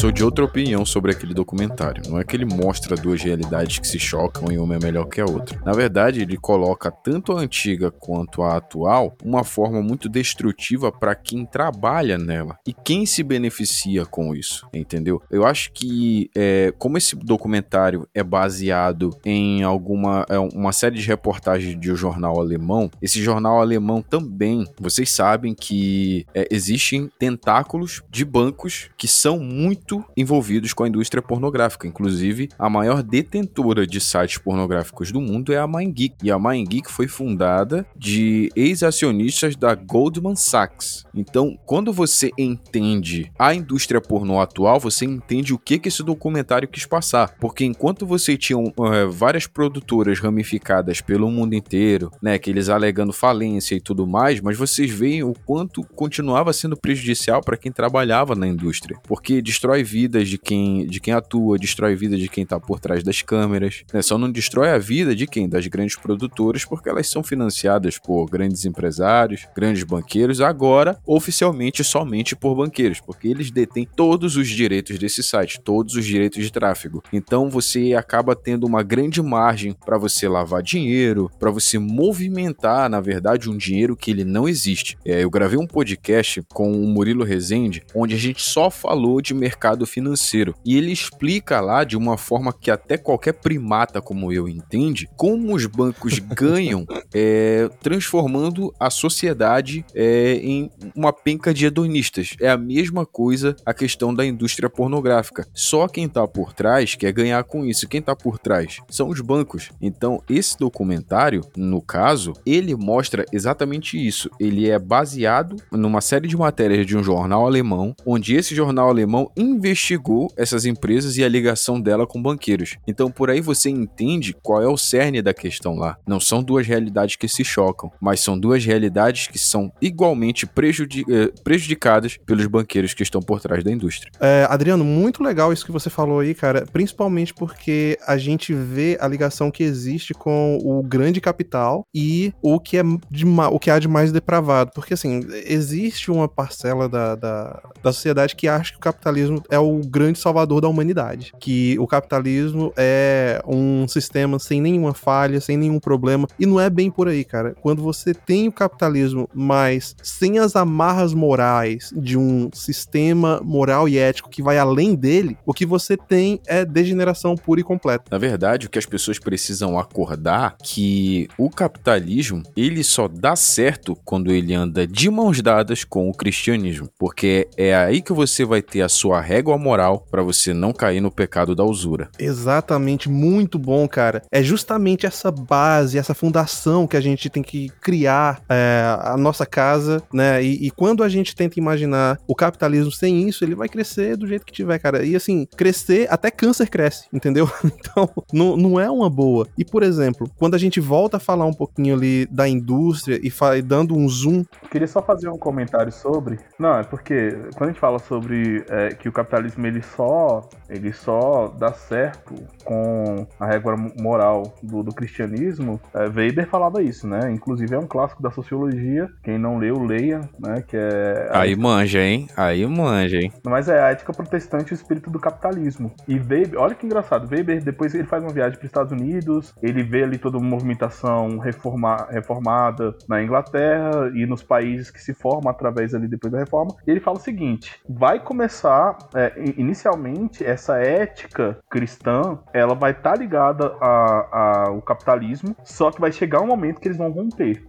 [0.00, 2.02] Sou de outra opinião sobre aquele documentário.
[2.08, 5.20] Não é que ele mostra duas realidades que se chocam e uma é melhor que
[5.20, 5.60] a outra.
[5.62, 11.14] Na verdade, ele coloca tanto a antiga quanto a atual uma forma muito destrutiva para
[11.14, 15.20] quem trabalha nela e quem se beneficia com isso, entendeu?
[15.30, 21.06] Eu acho que, é, como esse documentário é baseado em alguma é uma série de
[21.06, 28.02] reportagens de um jornal alemão, esse jornal alemão também, vocês sabem que é, existem tentáculos
[28.08, 31.88] de bancos que são muito muito envolvidos com a indústria pornográfica.
[31.88, 36.16] Inclusive, a maior detentora de sites pornográficos do mundo é a MindGeek.
[36.22, 41.04] E a MindGeek foi fundada de ex-acionistas da Goldman Sachs.
[41.14, 46.68] Então, quando você entende a indústria pornô atual, você entende o que, que esse documentário
[46.68, 47.34] quis passar.
[47.40, 53.12] Porque enquanto você tinha uh, várias produtoras ramificadas pelo mundo inteiro, né, que eles alegando
[53.12, 58.34] falência e tudo mais, mas vocês veem o quanto continuava sendo prejudicial para quem trabalhava
[58.34, 62.58] na indústria, porque destrói vidas de quem, de quem atua, destrói vida de quem está
[62.58, 64.02] por trás das câmeras, né?
[64.02, 65.48] Só não destrói a vida de quem?
[65.48, 72.34] Das grandes produtoras, porque elas são financiadas por grandes empresários, grandes banqueiros, agora oficialmente somente
[72.34, 77.02] por banqueiros, porque eles detêm todos os direitos desse site, todos os direitos de tráfego.
[77.12, 83.00] Então você acaba tendo uma grande margem para você lavar dinheiro, para você movimentar, na
[83.00, 84.96] verdade, um dinheiro que ele não existe.
[85.04, 89.34] É, eu gravei um podcast com o Murilo Rezende, onde a gente só falou de
[89.34, 90.54] mercado financeiro.
[90.64, 95.54] E ele explica lá de uma forma que até qualquer primata como eu entende, como
[95.54, 102.34] os bancos ganham é, transformando a sociedade é, em uma penca de hedonistas.
[102.40, 105.46] É a mesma coisa a questão da indústria pornográfica.
[105.54, 107.88] Só quem está por trás quer ganhar com isso.
[107.88, 109.70] Quem está por trás são os bancos.
[109.80, 114.30] Então, esse documentário, no caso, ele mostra exatamente isso.
[114.38, 119.30] Ele é baseado numa série de matérias de um jornal alemão, onde esse jornal alemão
[119.60, 122.76] investigou essas empresas e a ligação dela com banqueiros.
[122.86, 125.96] Então, por aí você entende qual é o cerne da questão lá.
[126.06, 131.32] Não são duas realidades que se chocam, mas são duas realidades que são igualmente eh,
[131.44, 134.10] prejudicadas pelos banqueiros que estão por trás da indústria.
[134.18, 138.96] É, Adriano, muito legal isso que você falou aí, cara, principalmente porque a gente vê
[139.00, 143.70] a ligação que existe com o grande capital e o que é de, o que
[143.70, 144.70] há de mais depravado.
[144.74, 149.58] Porque, assim, existe uma parcela da, da, da sociedade que acha que o capitalismo é
[149.58, 151.32] o grande salvador da humanidade.
[151.38, 156.28] Que o capitalismo é um sistema sem nenhuma falha, sem nenhum problema.
[156.38, 157.54] E não é bem por aí, cara.
[157.60, 163.98] Quando você tem o capitalismo, mas sem as amarras morais de um sistema moral e
[163.98, 168.04] ético que vai além dele, o que você tem é degeneração pura e completa.
[168.10, 173.96] Na verdade, o que as pessoas precisam acordar que o capitalismo, ele só dá certo
[174.04, 178.62] quando ele anda de mãos dadas com o cristianismo, porque é aí que você vai
[178.62, 182.10] ter a sua régua moral para você não cair no pecado da usura.
[182.18, 184.22] Exatamente, muito bom, cara.
[184.30, 189.46] É justamente essa base, essa fundação que a gente tem que criar é, a nossa
[189.46, 190.42] casa, né?
[190.42, 194.26] E, e, quando a gente tenta imaginar o capitalismo sem isso, ele vai crescer do
[194.26, 195.04] jeito que tiver, cara.
[195.04, 197.50] E assim, crescer, até câncer cresce, entendeu?
[197.80, 199.46] Então, não, não é uma boa.
[199.56, 203.30] E, por exemplo, quando a gente volta a falar um pouquinho ali da indústria e
[203.62, 204.44] dando um zoom.
[204.70, 206.38] Queria só fazer um comentário sobre.
[206.58, 210.92] Não, é porque quando a gente fala sobre é, que o capitalismo ele só, ele
[210.92, 217.30] só dá certo com a régua moral do, do cristianismo, é, Weber falava isso, né?
[217.30, 219.08] Inclusive é um clássico da sociologia.
[219.22, 220.62] Quem não leu, leia, né?
[220.66, 221.30] Que é.
[221.32, 222.28] Aí manja, hein?
[222.36, 223.32] Aí manja, hein?
[223.44, 225.92] Mas é a ética protestante e o espírito do capitalismo.
[226.06, 229.54] E Weber, olha que engraçado, Weber depois ele faz uma viagem para os Estados Unidos,
[229.62, 235.14] ele vê ali toda uma movimentação reforma, reformada na Inglaterra e nos países que se
[235.14, 236.74] formam através ali depois da reforma.
[236.86, 243.12] E ele fala o seguinte: vai começar é, inicialmente essa ética cristã, ela vai estar
[243.12, 247.62] tá ligada ao capitalismo, só que vai chegar um momento que eles vão romper.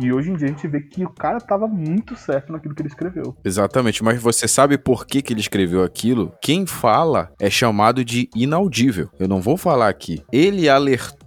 [0.00, 2.82] E hoje em dia a gente vê que o cara tava muito certo naquilo que
[2.82, 3.36] ele escreveu.
[3.44, 6.32] Exatamente, mas você sabe por que, que ele escreveu aquilo?
[6.40, 9.08] Quem fala é chamado de inaudível.
[9.18, 10.22] Eu não vou falar aqui.
[10.32, 11.17] Ele alertou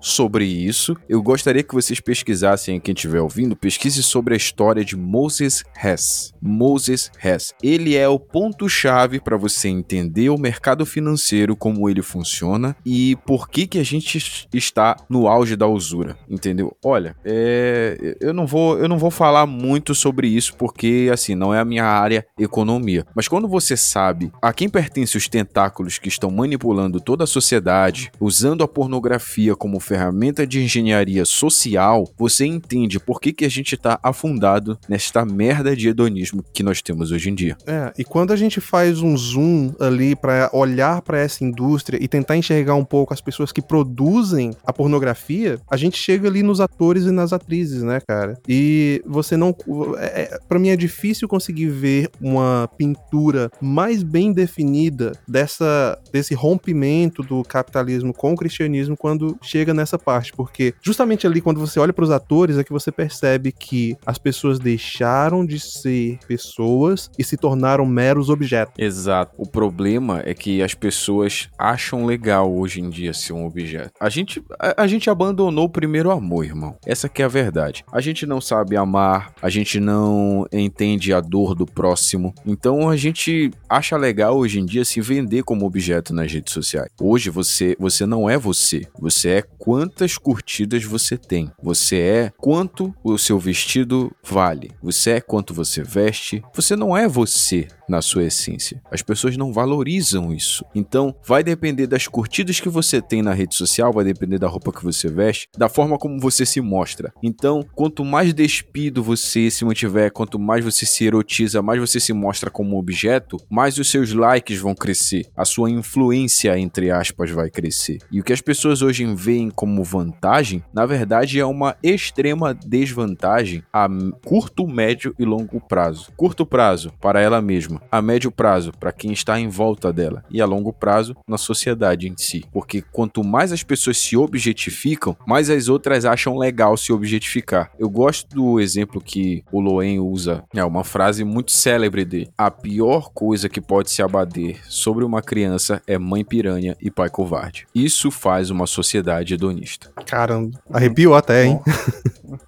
[0.00, 0.96] sobre isso.
[1.08, 6.34] Eu gostaria que vocês pesquisassem, quem estiver ouvindo, pesquise sobre a história de Moses Hess.
[6.40, 7.54] Moses Hess.
[7.62, 13.48] Ele é o ponto-chave para você entender o mercado financeiro, como ele funciona e por
[13.48, 16.16] que, que a gente está no auge da usura.
[16.28, 16.76] Entendeu?
[16.84, 21.54] Olha, é eu não vou, eu não vou falar muito sobre isso porque assim, não
[21.54, 23.06] é a minha área economia.
[23.14, 28.10] Mas quando você sabe a quem pertence os tentáculos que estão manipulando toda a sociedade,
[28.20, 33.74] usando a pornografia como ferramenta de engenharia social, você entende por que, que a gente
[33.74, 37.56] está afundado nesta merda de hedonismo que nós temos hoje em dia.
[37.66, 42.08] É, e quando a gente faz um zoom ali para olhar para essa indústria e
[42.08, 46.60] tentar enxergar um pouco as pessoas que produzem a pornografia, a gente chega ali nos
[46.60, 48.00] atores e nas atrizes, né?
[48.08, 48.38] cara?
[48.48, 49.54] E você não.
[49.98, 56.34] É, é para mim é difícil conseguir ver uma pintura mais bem definida dessa, desse
[56.34, 61.80] rompimento do capitalismo com o cristianismo quando chega nessa parte, porque justamente ali quando você
[61.80, 67.10] olha para os atores é que você percebe que as pessoas deixaram de ser pessoas
[67.18, 68.74] e se tornaram meros objetos.
[68.78, 69.32] Exato.
[69.36, 73.92] O problema é que as pessoas acham legal hoje em dia ser um objeto.
[74.00, 76.76] A gente, a, a gente abandonou o primeiro amor, irmão.
[76.86, 77.84] Essa que é a verdade.
[77.92, 82.34] A gente não sabe amar, a gente não entende a dor do próximo.
[82.46, 86.90] Então a gente acha legal hoje em dia se vender como objeto nas redes sociais.
[87.00, 88.86] Hoje você, você não é você.
[88.98, 91.50] Você é quantas curtidas você tem.
[91.62, 94.70] Você é quanto o seu vestido vale.
[94.82, 96.42] Você é quanto você veste.
[96.54, 98.80] Você não é você na sua essência.
[98.90, 100.64] As pessoas não valorizam isso.
[100.74, 104.72] Então, vai depender das curtidas que você tem na rede social, vai depender da roupa
[104.72, 107.12] que você veste, da forma como você se mostra.
[107.22, 112.12] Então, quanto mais despido você se mantiver, quanto mais você se erotiza, mais você se
[112.12, 115.26] mostra como objeto, mais os seus likes vão crescer.
[115.36, 117.98] A sua influência, entre aspas, vai crescer.
[118.10, 123.62] E o que as pessoas hoje veem como vantagem, na verdade é uma extrema desvantagem
[123.72, 123.88] a
[124.24, 126.12] curto, médio e longo prazo.
[126.16, 130.40] Curto prazo para ela mesma, a médio prazo para quem está em volta dela e
[130.40, 132.44] a longo prazo na sociedade em si.
[132.52, 137.70] Porque quanto mais as pessoas se objetificam, mais as outras acham legal se objetificar.
[137.78, 142.50] Eu gosto do exemplo que o Loen usa, é uma frase muito célebre de: a
[142.50, 147.66] pior coisa que pode se abater sobre uma criança é mãe piranha e pai covarde.
[147.74, 149.90] Isso faz uma sociedade hedonista.
[150.06, 151.60] Caramba, arrepiou até, hein?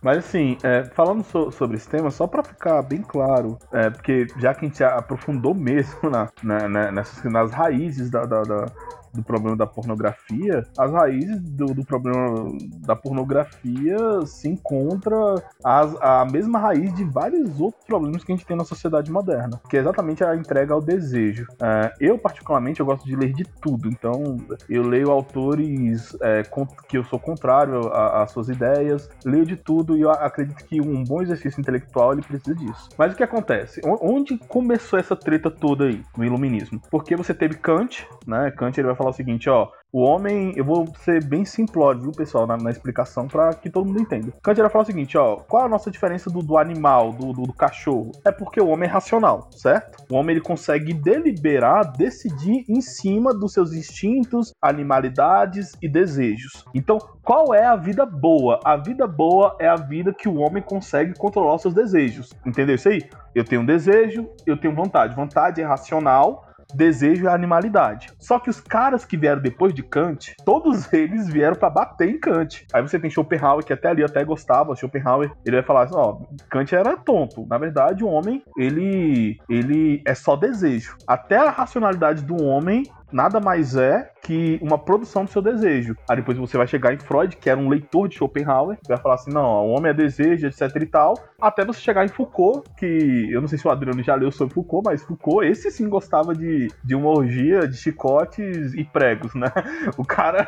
[0.03, 4.27] Mas assim, é, falando so, sobre esse tema, só para ficar bem claro, é, porque
[4.39, 5.20] já que a gente aprofundou
[5.55, 8.67] mesmo na, na, na nessas, nas raízes da, da, da
[9.13, 15.17] do problema da pornografia, as raízes do, do problema da pornografia se encontra
[15.65, 19.61] as, a mesma raiz de vários outros problemas que a gente tem na sociedade moderna,
[19.69, 21.47] que é exatamente a entrega ao desejo.
[21.61, 24.37] É, eu, particularmente, eu gosto de ler de tudo, então
[24.69, 26.43] eu leio autores é,
[26.89, 31.05] que eu sou contrário às suas ideias, leio de tudo e eu acredito que um
[31.05, 32.89] bom exercício intelectual ele precisa disso.
[32.97, 33.81] Mas o que acontece?
[33.85, 36.81] Onde começou essa treta toda aí no iluminismo?
[36.91, 38.51] Porque você teve Kant, né?
[38.51, 42.13] Kant ele vai falar o seguinte, ó, o homem, eu vou ser bem simplório, viu,
[42.13, 44.33] pessoal, na, na explicação para que todo mundo entenda.
[44.43, 47.43] Kant vai falar o seguinte, ó, qual a nossa diferença do, do animal, do, do,
[47.43, 48.13] do, cachorro?
[48.25, 50.05] É porque o homem é racional, certo?
[50.11, 56.65] O homem ele consegue deliberar, decidir em cima dos seus instintos, animalidades e desejos.
[56.75, 58.61] Então, qual é a vida boa?
[58.65, 62.33] A vida boa é a vida que o homem consegue controlar os seus desejos.
[62.47, 63.03] Entendeu isso aí?
[63.35, 65.17] Eu tenho um desejo, eu tenho vontade.
[65.17, 68.09] Vontade é racional, desejo é animalidade.
[68.19, 72.19] Só que os caras que vieram depois de Kant, todos eles vieram para bater em
[72.19, 72.67] Kant.
[72.73, 76.19] Aí você tem Schopenhauer, que até ali até gostava, Schopenhauer, ele vai falar assim, ó,
[76.51, 77.47] Kant era tonto.
[77.47, 80.97] Na verdade, o homem, ele ele é só desejo.
[81.07, 85.97] Até a racionalidade do homem nada mais é que uma produção do seu desejo.
[86.09, 89.15] Aí depois você vai chegar em Freud, que era um leitor de Schopenhauer, vai falar
[89.15, 91.15] assim: não, o homem é desejo, etc e tal.
[91.41, 94.55] Até você chegar em Foucault, que eu não sei se o Adriano já leu sobre
[94.55, 99.51] Foucault, mas Foucault, esse sim gostava de, de uma orgia de chicotes e pregos, né?
[99.97, 100.47] O cara.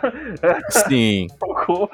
[0.69, 1.27] Sim.
[1.41, 1.91] Foucault,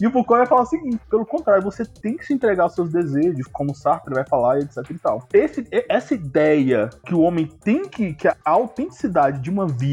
[0.00, 2.74] e o Foucault vai falar o seguinte: pelo contrário, você tem que se entregar aos
[2.74, 5.28] seus desejos, como Sartre vai falar, etc e tal.
[5.32, 8.14] Esse, essa ideia que o homem tem que.
[8.14, 9.83] que a autenticidade de uma vida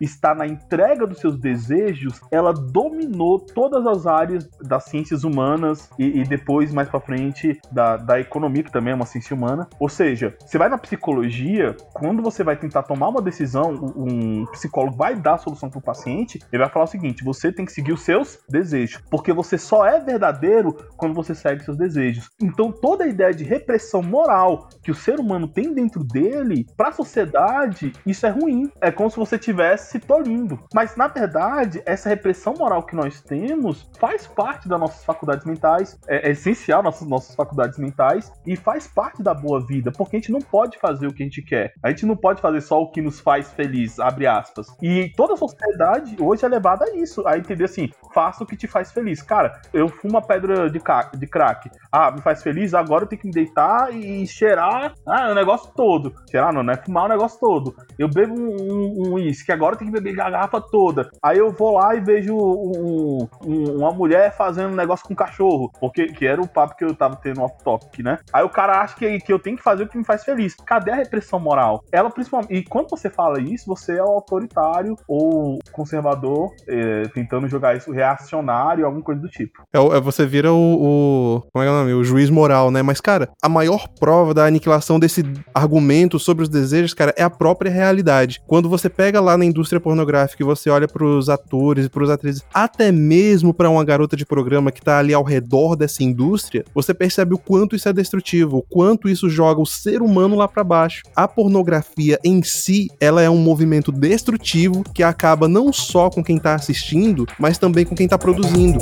[0.00, 6.20] está na entrega dos seus desejos, ela dominou todas as áreas das ciências humanas e,
[6.20, 9.68] e depois, mais para frente, da, da economia, que também é uma ciência humana.
[9.78, 14.96] Ou seja, você vai na psicologia, quando você vai tentar tomar uma decisão, um psicólogo
[14.96, 17.72] vai dar a solução para o paciente, ele vai falar o seguinte: você tem que
[17.72, 22.28] seguir os seus desejos, porque você só é verdadeiro quando você segue seus desejos.
[22.40, 26.88] Então, toda a ideia de repressão moral que o ser humano tem dentro dele, para
[26.88, 28.70] a sociedade, isso é ruim.
[28.80, 33.20] É como se você estivesse se tolindo mas na verdade, essa repressão moral que nós
[33.20, 38.56] temos faz parte das nossas faculdades mentais, é, é essencial nossas nossas faculdades mentais e
[38.56, 41.42] faz parte da boa vida, porque a gente não pode fazer o que a gente
[41.42, 41.72] quer.
[41.82, 44.66] A gente não pode fazer só o que nos faz feliz, abre aspas.
[44.82, 48.56] E toda a sociedade hoje é levada a isso, a entender assim, faça o que
[48.56, 49.22] te faz feliz.
[49.22, 50.80] Cara, eu fumo uma pedra de,
[51.18, 51.70] de crack.
[51.90, 55.72] Ah, me faz feliz, agora eu tenho que me deitar e cheirar ah, o negócio
[55.74, 56.14] todo.
[56.30, 57.74] Cheirar não, não é fumar o negócio todo.
[57.98, 61.10] Eu bebo um uísque, um, um agora tenho que beber garrafa toda.
[61.22, 65.16] Aí eu vou lá e vejo um, um, uma mulher fazendo um negócio com um
[65.16, 68.18] cachorro, porque que era o papo que eu tava tendo off-topic, né?
[68.32, 70.54] Aí o cara acha que, que eu tenho que fazer o que me faz feliz.
[70.54, 71.82] Cadê a repressão moral?
[71.92, 72.54] Ela principalmente.
[72.54, 77.92] E quando você fala isso, você é o autoritário ou conservador, é, tentando jogar isso,
[77.92, 79.62] reacionário, alguma coisa do tipo.
[79.72, 81.92] É, é, você vira o, o, Como é, é o nome?
[81.94, 82.82] O juiz moral, né?
[82.82, 85.22] Mas, cara, a maior prova da aniquilação desse
[85.54, 88.40] argumento sobre os desejos, cara, é a própria realidade.
[88.46, 92.42] Quando você pega lá na indústria pornográfica e você olha pros atores e pros atrizes,
[92.52, 96.92] até mesmo para uma garota de programa que tá ali ao redor dessa indústria, você
[96.92, 100.64] percebe o quanto isso é destrutivo, o quanto isso joga o ser humano lá para
[100.64, 101.02] baixo.
[101.14, 106.38] A pornografia em si, ela é um movimento destrutivo que acaba não só com quem
[106.38, 108.78] tá assistindo, mas também com quem tá produzindo.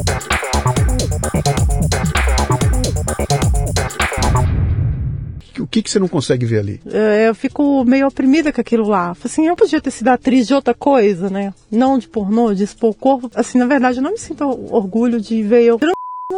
[5.67, 6.81] O que, que você não consegue ver ali?
[6.87, 9.17] É, eu fico meio oprimida com aquilo lá.
[9.25, 11.53] Assim, eu podia ter sido atriz de outra coisa, né?
[11.69, 13.29] Não de pornô, de expor o corpo.
[13.35, 15.81] Assim, na verdade, eu não me sinto orgulho de ver eu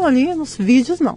[0.03, 1.15] ali nos vídeos, não.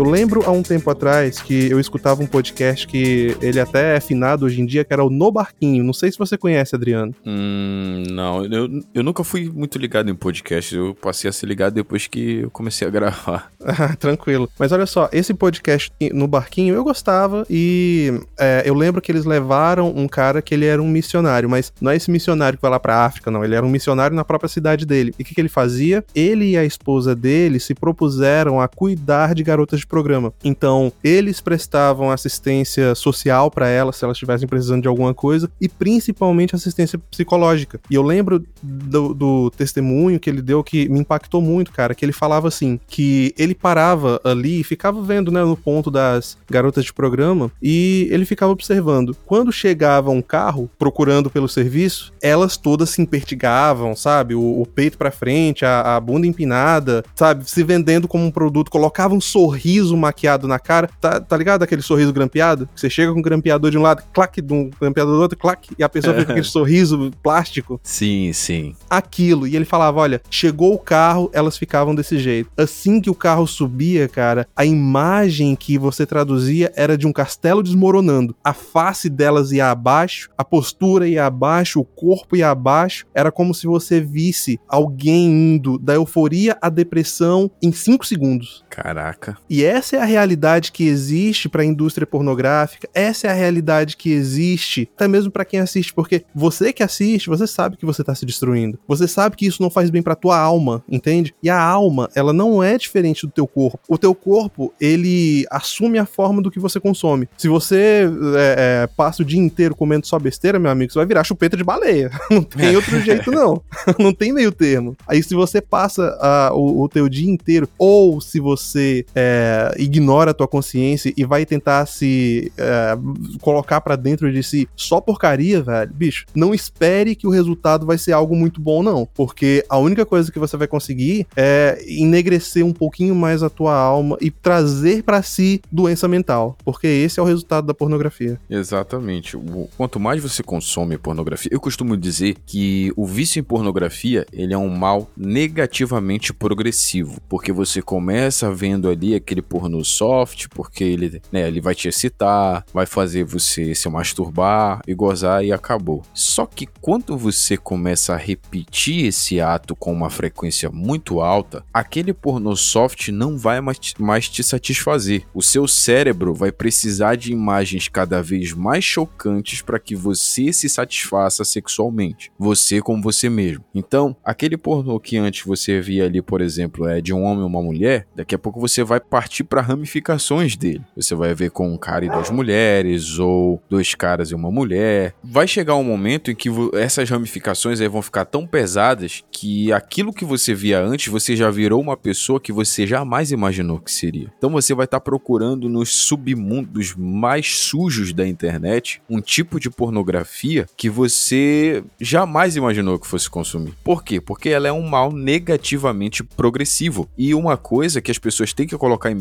[0.00, 4.00] Eu lembro há um tempo atrás que eu escutava um podcast que ele até é
[4.00, 5.84] finado hoje em dia, que era o No Barquinho.
[5.84, 7.14] Não sei se você conhece, Adriano.
[7.26, 10.74] Hum, não, eu, eu nunca fui muito ligado em podcast.
[10.74, 13.52] Eu passei a ser ligado depois que eu comecei a gravar.
[14.00, 14.48] Tranquilo.
[14.58, 19.26] Mas olha só, esse podcast no Barquinho eu gostava e é, eu lembro que eles
[19.26, 22.70] levaram um cara que ele era um missionário, mas não é esse missionário que vai
[22.70, 23.44] lá pra África, não.
[23.44, 25.14] Ele era um missionário na própria cidade dele.
[25.18, 26.02] E o que, que ele fazia?
[26.14, 30.32] Ele e a esposa dele se propuseram a cuidar de garotas de programa.
[30.42, 35.68] Então, eles prestavam assistência social para elas, se elas estivessem precisando de alguma coisa, e
[35.68, 37.80] principalmente assistência psicológica.
[37.90, 42.04] E eu lembro do, do, testemunho que ele deu que me impactou muito, cara, que
[42.04, 46.84] ele falava assim, que ele parava ali e ficava vendo, né, no ponto das garotas
[46.84, 49.16] de programa, e ele ficava observando.
[49.26, 54.34] Quando chegava um carro procurando pelo serviço, elas todas se impertigavam, sabe?
[54.34, 57.50] O, o peito para frente, a, a bunda empinada, sabe?
[57.50, 60.88] Se vendendo como um produto, colocavam um sorriso sorriso maquiado na cara.
[61.00, 62.68] Tá, tá ligado aquele sorriso grampeado?
[62.74, 65.74] Você chega com um grampeador de um lado, claque, de um grampeador do outro, claque,
[65.78, 67.80] e a pessoa fica com aquele sorriso plástico.
[67.82, 68.74] Sim, sim.
[68.88, 69.46] Aquilo.
[69.46, 72.50] E ele falava: olha, chegou o carro, elas ficavam desse jeito.
[72.56, 77.62] Assim que o carro subia, cara, a imagem que você traduzia era de um castelo
[77.62, 78.34] desmoronando.
[78.42, 83.06] A face delas ia abaixo, a postura ia abaixo, o corpo ia abaixo.
[83.14, 88.64] Era como se você visse alguém indo da euforia à depressão em 5 segundos.
[88.68, 89.36] Caraca.
[89.48, 93.96] E essa é a realidade que existe para a indústria pornográfica, essa é a realidade
[93.96, 98.04] que existe até mesmo para quem assiste, porque você que assiste, você sabe que você
[98.04, 98.78] tá se destruindo.
[98.86, 101.34] Você sabe que isso não faz bem para tua alma, entende?
[101.42, 103.80] E a alma, ela não é diferente do teu corpo.
[103.88, 107.28] O teu corpo, ele assume a forma do que você consome.
[107.36, 111.06] Se você é, é, passa o dia inteiro comendo só besteira, meu amigo, você vai
[111.06, 112.10] virar chupeta de baleia.
[112.30, 113.62] Não tem outro jeito, não.
[113.98, 114.96] não tem meio termo.
[115.06, 116.16] Aí se você passa
[116.52, 121.24] uh, o, o teu dia inteiro, ou se você é, ignora a tua consciência e
[121.24, 122.96] vai tentar se é,
[123.40, 127.98] colocar para dentro de si só porcaria, velho, bicho, não espere que o resultado vai
[127.98, 129.08] ser algo muito bom, não.
[129.14, 133.74] Porque a única coisa que você vai conseguir é enegrecer um pouquinho mais a tua
[133.74, 136.56] alma e trazer para si doença mental.
[136.64, 138.40] Porque esse é o resultado da pornografia.
[138.48, 139.36] Exatamente.
[139.76, 144.58] Quanto mais você consome pornografia, eu costumo dizer que o vício em pornografia ele é
[144.58, 147.20] um mal negativamente progressivo.
[147.28, 152.64] Porque você começa vendo ali aquele pornô soft, porque ele, né, ele vai te excitar,
[152.72, 156.02] vai fazer você se masturbar e gozar e acabou.
[156.14, 162.12] Só que quando você começa a repetir esse ato com uma frequência muito alta, aquele
[162.12, 165.24] pornô soft não vai mais te satisfazer.
[165.34, 170.68] O seu cérebro vai precisar de imagens cada vez mais chocantes para que você se
[170.68, 172.30] satisfaça sexualmente.
[172.38, 173.64] Você com você mesmo.
[173.74, 177.48] Então, aquele pornô que antes você via ali, por exemplo, é de um homem ou
[177.48, 180.82] uma mulher, daqui a pouco você vai partir para ramificações dele.
[180.96, 185.14] Você vai ver com um cara e duas mulheres, ou dois caras e uma mulher.
[185.22, 190.12] Vai chegar um momento em que essas ramificações aí vão ficar tão pesadas que aquilo
[190.12, 194.32] que você via antes, você já virou uma pessoa que você jamais imaginou que seria.
[194.36, 199.70] Então você vai estar tá procurando nos submundos mais sujos da internet um tipo de
[199.70, 203.74] pornografia que você jamais imaginou que fosse consumir.
[203.84, 204.20] Por quê?
[204.20, 207.08] Porque ela é um mal negativamente progressivo.
[207.16, 209.14] E uma coisa que as pessoas têm que colocar em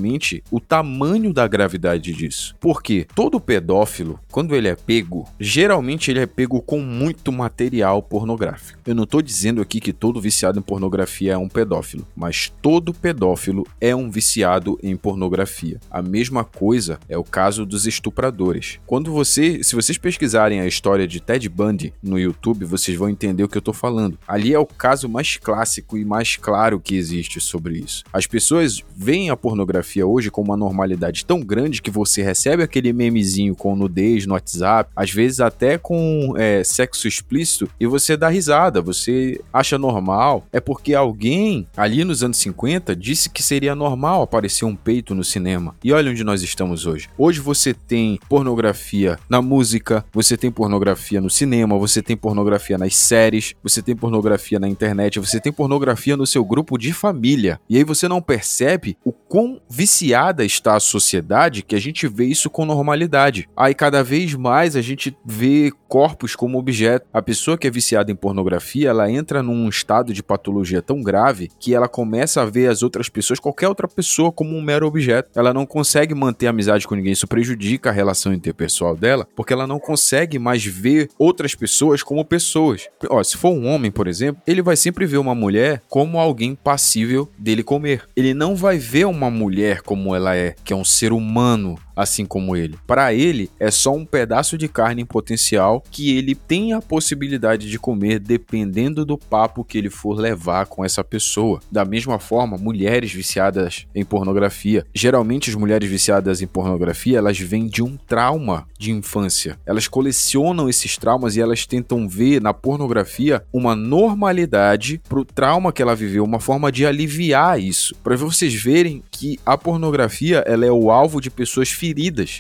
[0.52, 2.56] o tamanho da gravidade disso.
[2.60, 8.80] Porque todo pedófilo, quando ele é pego, geralmente ele é pego com muito material pornográfico.
[8.86, 12.94] Eu não estou dizendo aqui que todo viciado em pornografia é um pedófilo, mas todo
[12.94, 15.80] pedófilo é um viciado em pornografia.
[15.90, 18.80] A mesma coisa é o caso dos estupradores.
[18.86, 23.44] Quando você, se vocês pesquisarem a história de Ted Bundy no YouTube, vocês vão entender
[23.44, 24.18] o que eu estou falando.
[24.28, 28.04] Ali é o caso mais clássico e mais claro que existe sobre isso.
[28.14, 32.62] As pessoas veem a pornografia pornografia hoje com uma normalidade tão grande que você recebe
[32.62, 38.16] aquele memezinho com nudez no WhatsApp, às vezes até com é, sexo explícito, e você
[38.16, 40.46] dá risada, você acha normal.
[40.52, 45.24] É porque alguém ali nos anos 50 disse que seria normal aparecer um peito no
[45.24, 45.76] cinema.
[45.84, 47.10] E olha onde nós estamos hoje.
[47.18, 52.96] Hoje você tem pornografia na música, você tem pornografia no cinema, você tem pornografia nas
[52.96, 57.60] séries, você tem pornografia na internet, você tem pornografia no seu grupo de família.
[57.70, 62.26] E aí você não percebe o quão viciada está a sociedade que a gente vê
[62.26, 63.48] isso com normalidade.
[63.56, 67.08] Aí cada vez mais a gente vê corpos como objeto.
[67.14, 71.50] A pessoa que é viciada em pornografia, ela entra num estado de patologia tão grave
[71.58, 75.30] que ela começa a ver as outras pessoas, qualquer outra pessoa, como um mero objeto.
[75.34, 79.66] Ela não consegue manter amizade com ninguém, isso prejudica a relação interpessoal dela, porque ela
[79.66, 82.90] não consegue mais ver outras pessoas como pessoas.
[83.10, 86.54] Ó, se for um homem, por exemplo, ele vai sempre ver uma mulher como alguém
[86.54, 88.04] passível dele comer.
[88.14, 92.26] Ele não vai ver uma mulher como ela é, que é um ser humano assim
[92.26, 92.78] como ele.
[92.88, 97.70] Para ele, é só um pedaço de carne em potencial que ele tem a possibilidade
[97.70, 101.60] de comer dependendo do papo que ele for levar com essa pessoa.
[101.70, 107.68] Da mesma forma, mulheres viciadas em pornografia, geralmente as mulheres viciadas em pornografia, elas vêm
[107.68, 109.60] de um trauma de infância.
[109.66, 115.82] Elas colecionam esses traumas e elas tentam ver na pornografia uma normalidade pro trauma que
[115.82, 117.94] ela viveu, uma forma de aliviar isso.
[118.02, 121.89] Para vocês verem que a pornografia ela é o alvo de pessoas feridas.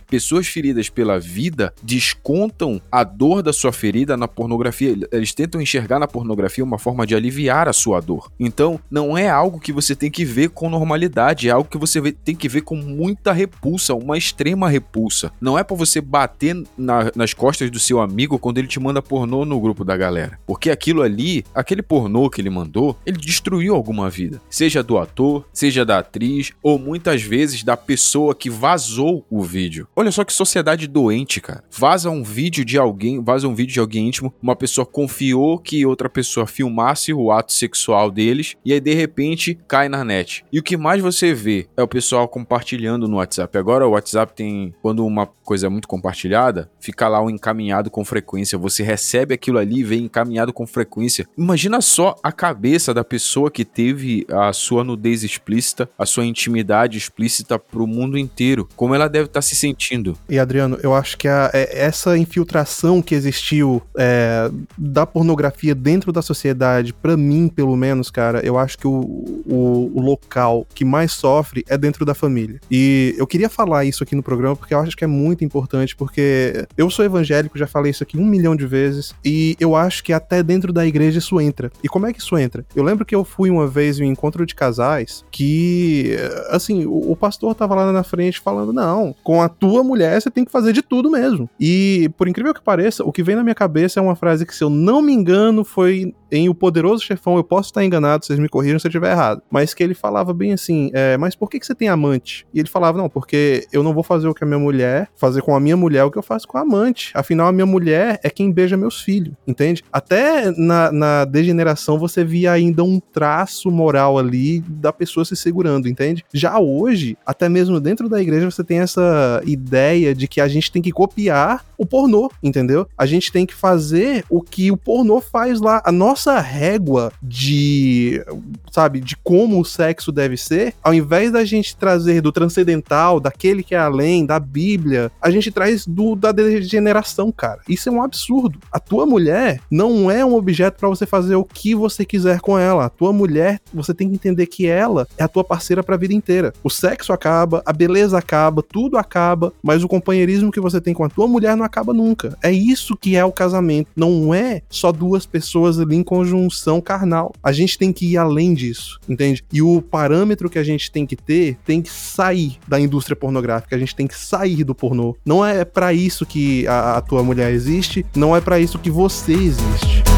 [0.09, 4.95] Pessoas feridas pela vida descontam a dor da sua ferida na pornografia.
[5.11, 8.31] Eles tentam enxergar na pornografia uma forma de aliviar a sua dor.
[8.39, 12.11] Então, não é algo que você tem que ver com normalidade, é algo que você
[12.11, 15.31] tem que ver com muita repulsa, uma extrema repulsa.
[15.39, 19.01] Não é para você bater na, nas costas do seu amigo quando ele te manda
[19.01, 20.39] pornô no grupo da galera.
[20.45, 24.41] Porque aquilo ali, aquele pornô que ele mandou, ele destruiu alguma vida.
[24.49, 29.87] Seja do ator, seja da atriz, ou muitas vezes da pessoa que vazou o vídeo.
[29.95, 31.63] Olha só que sociedade doente, cara.
[31.71, 35.85] Vaza um vídeo de alguém, vaza um vídeo de alguém íntimo, uma pessoa confiou que
[35.85, 40.43] outra pessoa filmasse o ato sexual deles e aí de repente cai na net.
[40.51, 43.57] E o que mais você vê é o pessoal compartilhando no WhatsApp.
[43.57, 48.05] Agora o WhatsApp tem quando uma coisa é muito compartilhada, fica lá um encaminhado com
[48.05, 48.57] frequência.
[48.57, 51.27] Você recebe aquilo ali e vem encaminhado com frequência.
[51.37, 56.97] Imagina só a cabeça da pessoa que teve a sua nudez explícita, a sua intimidade
[56.97, 58.67] explícita pro mundo inteiro.
[58.75, 60.17] Como ela deve tá se sentindo.
[60.27, 66.11] E Adriano, eu acho que a, é, essa infiltração que existiu é, da pornografia dentro
[66.11, 68.99] da sociedade, para mim, pelo menos, cara, eu acho que o,
[69.45, 72.59] o, o, local que mais sofre é dentro da família.
[72.69, 75.95] E eu queria falar isso aqui no programa porque eu acho que é muito importante,
[75.95, 80.03] porque eu sou evangélico, já falei isso aqui um milhão de vezes, e eu acho
[80.03, 81.71] que até dentro da igreja isso entra.
[81.83, 82.65] E como é que isso entra?
[82.75, 86.17] Eu lembro que eu fui uma vez em um encontro de casais que,
[86.49, 90.29] assim, o, o pastor tava lá na frente falando: não, com a tua mulher você
[90.29, 91.49] tem que fazer de tudo mesmo.
[91.59, 94.55] E, por incrível que pareça, o que vem na minha cabeça é uma frase que,
[94.55, 98.39] se eu não me engano, foi em O Poderoso Chefão, eu posso estar enganado, vocês
[98.39, 101.49] me corrijam se eu estiver errado, mas que ele falava bem assim, é, mas por
[101.49, 102.45] que, que você tem amante?
[102.53, 105.41] E ele falava, não, porque eu não vou fazer o que a minha mulher, fazer
[105.41, 107.11] com a minha mulher o que eu faço com a amante.
[107.15, 109.83] Afinal, a minha mulher é quem beija meus filhos, entende?
[109.91, 115.87] Até na, na degeneração você via ainda um traço moral ali da pessoa se segurando,
[115.87, 116.23] entende?
[116.33, 118.98] Já hoje, até mesmo dentro da igreja, você tem essa
[119.45, 122.85] ideia de que a gente tem que copiar o pornô, entendeu?
[122.97, 125.81] A gente tem que fazer o que o pornô faz lá.
[125.85, 128.21] A nossa régua de,
[128.69, 133.63] sabe, de como o sexo deve ser, ao invés da gente trazer do transcendental, daquele
[133.63, 137.61] que é além, da Bíblia, a gente traz do da degeneração, cara.
[137.67, 138.59] Isso é um absurdo.
[138.71, 142.59] A tua mulher não é um objeto para você fazer o que você quiser com
[142.59, 142.85] ela.
[142.85, 145.97] A tua mulher, você tem que entender que ela é a tua parceira para a
[145.97, 146.53] vida inteira.
[146.61, 151.03] O sexo acaba, a beleza acaba, tudo acaba, mas o companheirismo que você tem com
[151.03, 152.37] a tua mulher não acaba nunca.
[152.41, 153.89] É isso que é o casamento.
[153.95, 157.33] Não é só duas pessoas ali em conjunção carnal.
[157.43, 159.43] A gente tem que ir além disso, entende?
[159.51, 163.75] E o parâmetro que a gente tem que ter tem que sair da indústria pornográfica.
[163.75, 165.15] A gente tem que sair do pornô.
[165.25, 168.89] Não é para isso que a, a tua mulher existe, não é para isso que
[168.89, 170.08] você existe.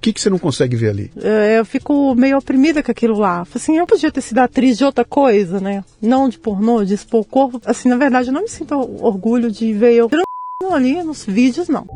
[0.00, 1.10] Que, que você não consegue ver ali?
[1.22, 3.46] É, eu fico meio oprimida com aquilo lá.
[3.54, 5.84] Assim, eu podia ter sido atriz de outra coisa, né?
[6.00, 7.60] Não de pornô, de expor o corpo.
[7.64, 10.10] Assim, na verdade, eu não me sinto orgulho de ver eu
[10.72, 11.86] ali nos vídeos, não.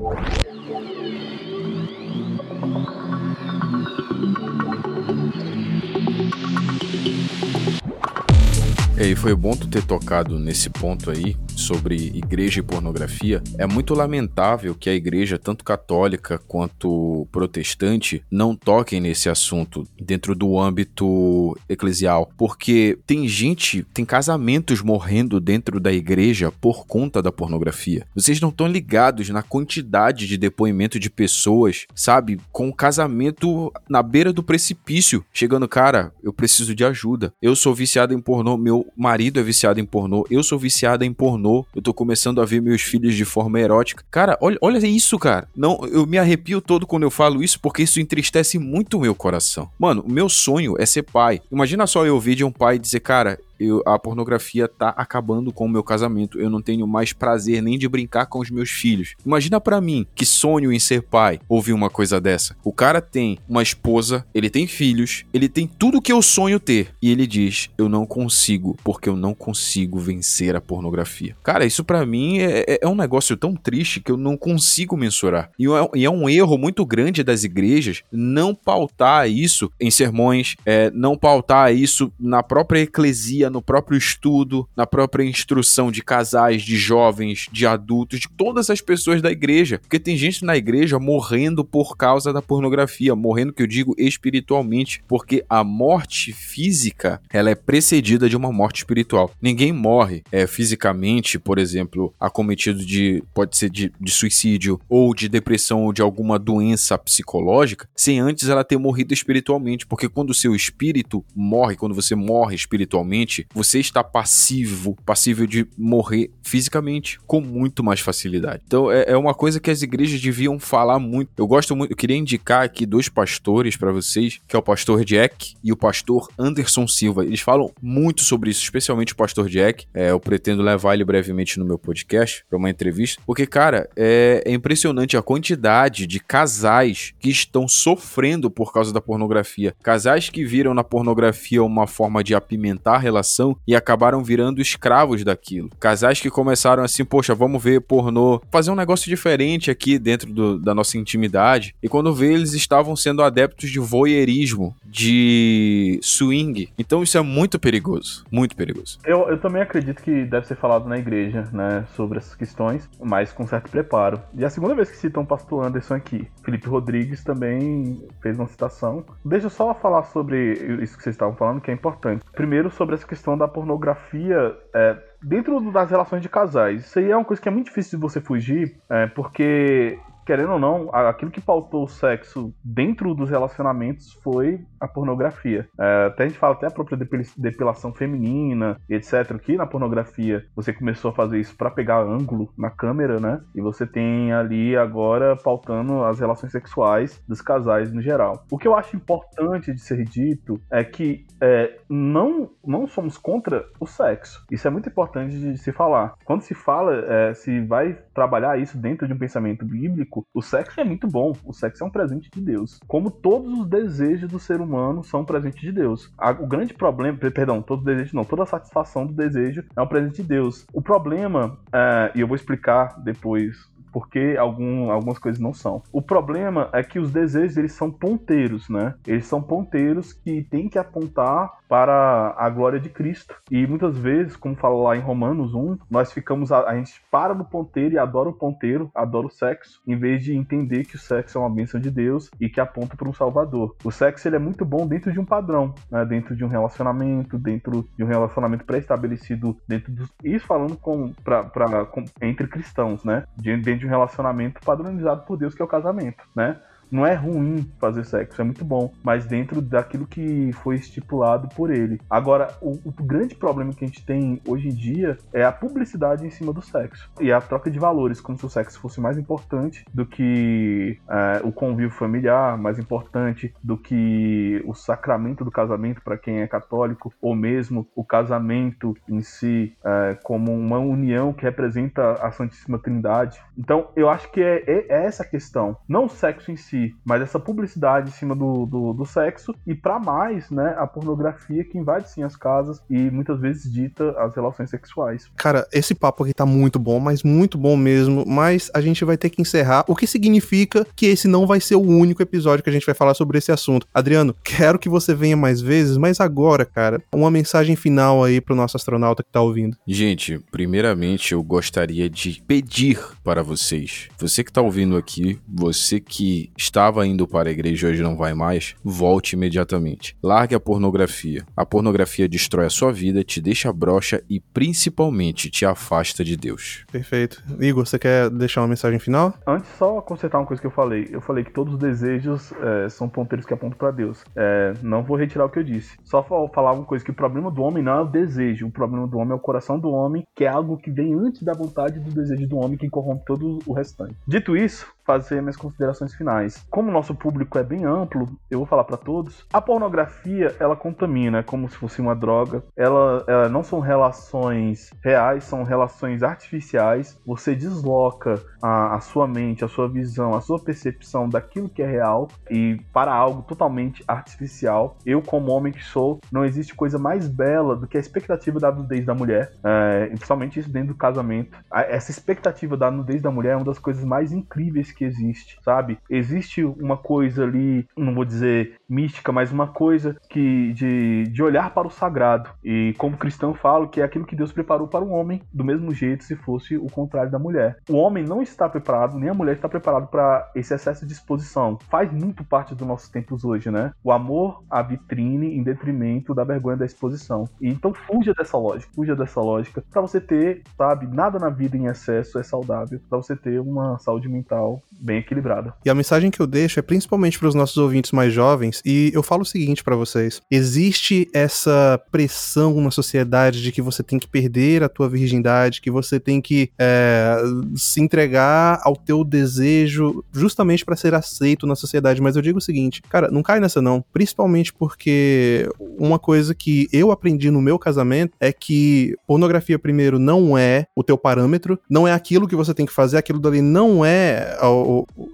[8.96, 13.94] E foi bom tu ter tocado nesse ponto aí, sobre igreja e pornografia, é muito
[13.94, 21.56] lamentável que a igreja, tanto católica quanto protestante, não toquem nesse assunto dentro do âmbito
[21.68, 28.06] eclesial, porque tem gente, tem casamentos morrendo dentro da igreja por conta da pornografia.
[28.14, 34.32] Vocês não estão ligados na quantidade de depoimento de pessoas, sabe, com casamento na beira
[34.32, 37.32] do precipício, chegando, cara, eu preciso de ajuda.
[37.40, 41.12] Eu sou viciado em pornô, meu marido é viciado em pornô, eu sou viciado em
[41.12, 41.43] pornô,
[41.74, 44.04] eu tô começando a ver meus filhos de forma erótica.
[44.10, 45.48] Cara, olha, olha isso, cara.
[45.56, 49.14] Não, eu me arrepio todo quando eu falo isso porque isso entristece muito o meu
[49.14, 49.68] coração.
[49.78, 51.40] Mano, o meu sonho é ser pai.
[51.50, 55.66] Imagina só eu ouvir de um pai dizer, cara, eu, a pornografia tá acabando com
[55.66, 56.38] o meu casamento.
[56.40, 59.14] Eu não tenho mais prazer nem de brincar com os meus filhos.
[59.24, 62.56] Imagina para mim, que sonho em ser pai, ouvir uma coisa dessa.
[62.64, 66.88] O cara tem uma esposa, ele tem filhos, ele tem tudo que eu sonho ter.
[67.00, 71.36] E ele diz: Eu não consigo, porque eu não consigo vencer a pornografia.
[71.42, 74.96] Cara, isso para mim é, é, é, um negócio tão triste que eu não consigo
[74.96, 75.50] mensurar.
[75.58, 80.56] E é, e é um erro muito grande das igrejas não pautar isso em sermões,
[80.64, 86.62] é, não pautar isso na própria eclesia no próprio estudo, na própria instrução de casais,
[86.62, 89.78] de jovens, de adultos, de todas as pessoas da igreja.
[89.78, 95.02] Porque tem gente na igreja morrendo por causa da pornografia, morrendo que eu digo espiritualmente,
[95.06, 99.30] porque a morte física, ela é precedida de uma morte espiritual.
[99.40, 105.28] Ninguém morre é, fisicamente, por exemplo, acometido de pode ser de, de suicídio ou de
[105.28, 110.34] depressão ou de alguma doença psicológica, sem antes ela ter morrido espiritualmente, porque quando o
[110.34, 117.40] seu espírito morre, quando você morre espiritualmente, você está passivo, passível de morrer fisicamente com
[117.40, 118.62] muito mais facilidade.
[118.66, 121.30] Então é, é uma coisa que as igrejas deviam falar muito.
[121.36, 125.04] Eu gosto muito, eu queria indicar aqui dois pastores para vocês, que é o pastor
[125.04, 127.24] Jack e o pastor Anderson Silva.
[127.24, 129.86] Eles falam muito sobre isso, especialmente o pastor Jack.
[129.92, 134.42] É, eu pretendo levar ele brevemente no meu podcast para uma entrevista, porque cara, é,
[134.44, 139.74] é impressionante a quantidade de casais que estão sofrendo por causa da pornografia.
[139.82, 143.23] Casais que viram na pornografia uma forma de apimentar a relação
[143.66, 145.70] e acabaram virando escravos daquilo.
[145.80, 150.58] Casais que começaram assim, poxa, vamos ver pornô, fazer um negócio diferente aqui dentro do,
[150.58, 151.74] da nossa intimidade.
[151.82, 156.68] E quando vê, eles estavam sendo adeptos de voyeurismo, de swing.
[156.78, 158.98] Então isso é muito perigoso, muito perigoso.
[159.04, 163.32] Eu, eu também acredito que deve ser falado na igreja, né, sobre essas questões, mas
[163.32, 164.20] com certo preparo.
[164.36, 168.46] E a segunda vez que citam o pastor Anderson aqui, Felipe Rodrigues também fez uma
[168.46, 169.04] citação.
[169.24, 170.52] Deixa eu só falar sobre
[170.82, 172.24] isso que vocês estavam falando, que é importante.
[172.32, 176.84] Primeiro, sobre essa questão da pornografia é, dentro das relações de casais.
[176.84, 180.52] Isso aí é uma coisa que é muito difícil de você fugir, é, porque querendo
[180.52, 185.68] ou não, aquilo que pautou o sexo dentro dos relacionamentos foi a pornografia.
[185.78, 186.98] É, até a gente fala até a própria
[187.36, 189.38] depilação feminina, etc.
[189.38, 193.40] Que na pornografia você começou a fazer isso para pegar ângulo na câmera, né?
[193.54, 198.44] E você tem ali agora pautando as relações sexuais dos casais no geral.
[198.50, 203.66] O que eu acho importante de ser dito é que é, não, não somos contra
[203.78, 204.44] o sexo.
[204.50, 206.14] Isso é muito importante de se falar.
[206.24, 210.80] Quando se fala, é, se vai trabalhar isso dentro de um pensamento bíblico, o sexo
[210.80, 211.32] é muito bom.
[211.44, 212.78] O sexo é um presente de Deus.
[212.86, 216.12] Como todos os desejos do ser humano são um presente de Deus.
[216.40, 220.22] O grande problema, perdão, todo desejo não, toda a satisfação do desejo é um presente
[220.22, 220.66] de Deus.
[220.72, 225.80] O problema, é, e eu vou explicar depois porque algum, algumas coisas não são.
[225.92, 228.96] O problema é que os desejos eles são ponteiros, né?
[229.06, 233.36] Eles são ponteiros que têm que apontar para a glória de Cristo.
[233.48, 237.34] E muitas vezes, como fala lá em Romanos 1, nós ficamos a, a gente para
[237.34, 240.98] no ponteiro e adora o ponteiro, adora o sexo, em vez de entender que o
[240.98, 243.76] sexo é uma bênção de Deus e que aponta para um Salvador.
[243.84, 246.04] O sexo ele é muito bom dentro de um padrão, né?
[246.04, 251.44] dentro de um relacionamento, dentro de um relacionamento pré-estabelecido, dentro dos isso falando com, pra,
[251.44, 253.24] pra, com, entre cristãos, né?
[253.36, 256.60] Dentro de um relacionamento padronizado por Deus, que é o casamento, né?
[256.94, 261.70] Não é ruim fazer sexo, é muito bom, mas dentro daquilo que foi estipulado por
[261.70, 262.00] ele.
[262.08, 266.24] Agora, o, o, grande problema que a gente tem hoje em dia é a publicidade
[266.24, 269.18] em cima do sexo e a troca de valores, como se o sexo fosse mais
[269.18, 276.00] importante do que é, o convívio familiar, mais importante do que o sacramento do casamento
[276.00, 281.42] para quem é católico, ou mesmo o casamento em si é, como uma união que
[281.42, 283.42] representa a Santíssima Trindade.
[283.58, 287.22] Então, eu acho que é, é, é essa questão, não o sexo em si, mas
[287.22, 291.78] essa publicidade em cima do, do, do sexo e para mais, né, a pornografia que
[291.78, 295.30] invade sim as casas e muitas vezes dita as relações sexuais.
[295.36, 299.16] Cara, esse papo aqui tá muito bom, mas muito bom mesmo, mas a gente vai
[299.16, 302.70] ter que encerrar, o que significa que esse não vai ser o único episódio que
[302.70, 303.86] a gente vai falar sobre esse assunto.
[303.92, 308.54] Adriano, quero que você venha mais vezes, mas agora, cara, uma mensagem final aí pro
[308.54, 309.76] nosso astronauta que tá ouvindo.
[309.86, 316.50] Gente, primeiramente eu gostaria de pedir para vocês, você que tá ouvindo aqui, você que
[316.64, 320.16] estava indo para a igreja e hoje não vai mais, volte imediatamente.
[320.22, 321.44] Largue a pornografia.
[321.56, 326.84] A pornografia destrói a sua vida, te deixa broxa e principalmente te afasta de Deus.
[326.90, 327.42] Perfeito.
[327.60, 329.34] Igor, você quer deixar uma mensagem final?
[329.46, 331.08] Antes, só consertar uma coisa que eu falei.
[331.10, 334.24] Eu falei que todos os desejos é, são ponteiros que apontam para Deus.
[334.34, 335.98] É, não vou retirar o que eu disse.
[336.02, 338.66] Só falar uma coisa que o problema do homem não é o desejo.
[338.66, 341.42] O problema do homem é o coração do homem, que é algo que vem antes
[341.42, 344.14] da vontade do desejo do homem que corrompe todo o restante.
[344.26, 346.66] Dito isso, fazer minhas considerações finais.
[346.70, 349.46] Como o nosso público é bem amplo, eu vou falar para todos.
[349.52, 352.62] A pornografia, ela contamina, é como se fosse uma droga.
[352.76, 357.20] Ela, ela não são relações reais, são relações artificiais.
[357.26, 361.86] Você desloca a, a sua mente, a sua visão, a sua percepção daquilo que é
[361.86, 364.96] real e para algo totalmente artificial.
[365.04, 368.72] Eu, como homem que sou, não existe coisa mais bela do que a expectativa da
[368.72, 371.58] nudez da mulher, é, principalmente isso dentro do casamento.
[371.72, 375.98] Essa expectativa da nudez da mulher é uma das coisas mais incríveis que existe, sabe?
[376.08, 381.72] Existe uma coisa ali, não vou dizer mística, mas uma coisa que de, de olhar
[381.72, 382.50] para o sagrado.
[382.62, 385.92] E como cristão falo que é aquilo que Deus preparou para o homem, do mesmo
[385.92, 387.78] jeito se fosse o contrário da mulher.
[387.88, 391.78] O homem não está preparado, nem a mulher está preparado para esse excesso de exposição.
[391.88, 393.92] Faz muito parte dos nossos tempos hoje, né?
[394.02, 397.44] O amor à vitrine em detrimento da vergonha da exposição.
[397.60, 401.76] E então fuja dessa lógica, fuja dessa lógica para você ter, sabe, nada na vida
[401.76, 405.74] em excesso é saudável, para você ter uma saúde mental bem equilibrada.
[405.84, 409.10] E a mensagem que eu deixo é principalmente para os nossos ouvintes mais jovens, e
[409.14, 414.18] eu falo o seguinte para vocês: existe essa pressão na sociedade de que você tem
[414.18, 417.36] que perder a tua virgindade, que você tem que é,
[417.76, 422.20] se entregar ao teu desejo justamente para ser aceito na sociedade.
[422.20, 425.68] Mas eu digo o seguinte, cara, não cai nessa não, principalmente porque
[425.98, 431.02] uma coisa que eu aprendi no meu casamento é que pornografia primeiro não é o
[431.02, 434.56] teu parâmetro, não é aquilo que você tem que fazer, aquilo dali não é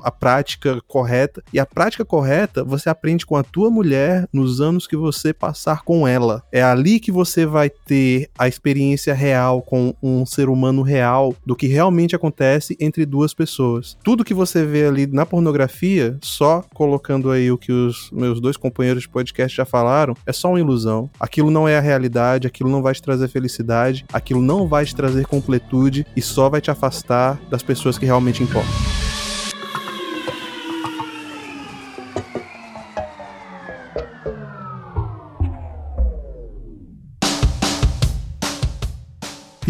[0.03, 1.43] a prática correta.
[1.53, 5.83] E a prática correta você aprende com a tua mulher nos anos que você passar
[5.83, 6.43] com ela.
[6.53, 11.57] É ali que você vai ter a experiência real com um ser humano real do
[11.57, 13.97] que realmente acontece entre duas pessoas.
[14.03, 18.57] Tudo que você vê ali na pornografia, só colocando aí o que os meus dois
[18.57, 21.11] companheiros de podcast já falaram, é só uma ilusão.
[21.19, 24.95] Aquilo não é a realidade, aquilo não vai te trazer felicidade, aquilo não vai te
[24.95, 29.00] trazer completude e só vai te afastar das pessoas que realmente importam.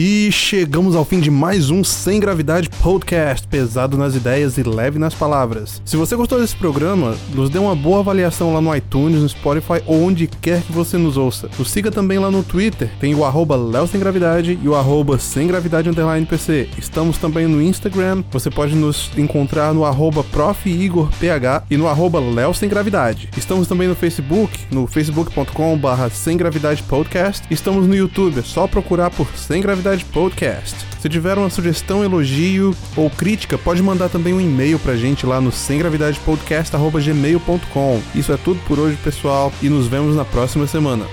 [0.03, 4.99] E chegamos ao fim de mais um Sem Gravidade Podcast, pesado nas ideias e leve
[4.99, 5.83] nas palavras.
[5.85, 9.83] Se você gostou desse programa, nos dê uma boa avaliação lá no iTunes, no Spotify
[9.85, 11.51] ou onde quer que você nos ouça.
[11.59, 15.47] Nos siga também lá no Twitter, tem o arroba Sem Gravidade e o arroba Sem
[15.47, 16.71] Gravidade Underline PC.
[16.79, 22.23] Estamos também no Instagram, você pode nos encontrar no arroba ProfIgorPH e no arroba
[22.55, 23.29] Sem Gravidade.
[23.37, 27.47] Estamos também no Facebook, no facebook.com barra Sem Gravidade Podcast.
[27.51, 30.77] Estamos no YouTube, é só procurar por Sem Gravidade Podcast.
[31.01, 35.41] Se tiver uma sugestão, elogio ou crítica, pode mandar também um e-mail pra gente lá
[35.41, 38.03] no semgravidadepodcast.gmail.com.
[38.15, 41.07] Isso é tudo por hoje, pessoal, e nos vemos na próxima semana.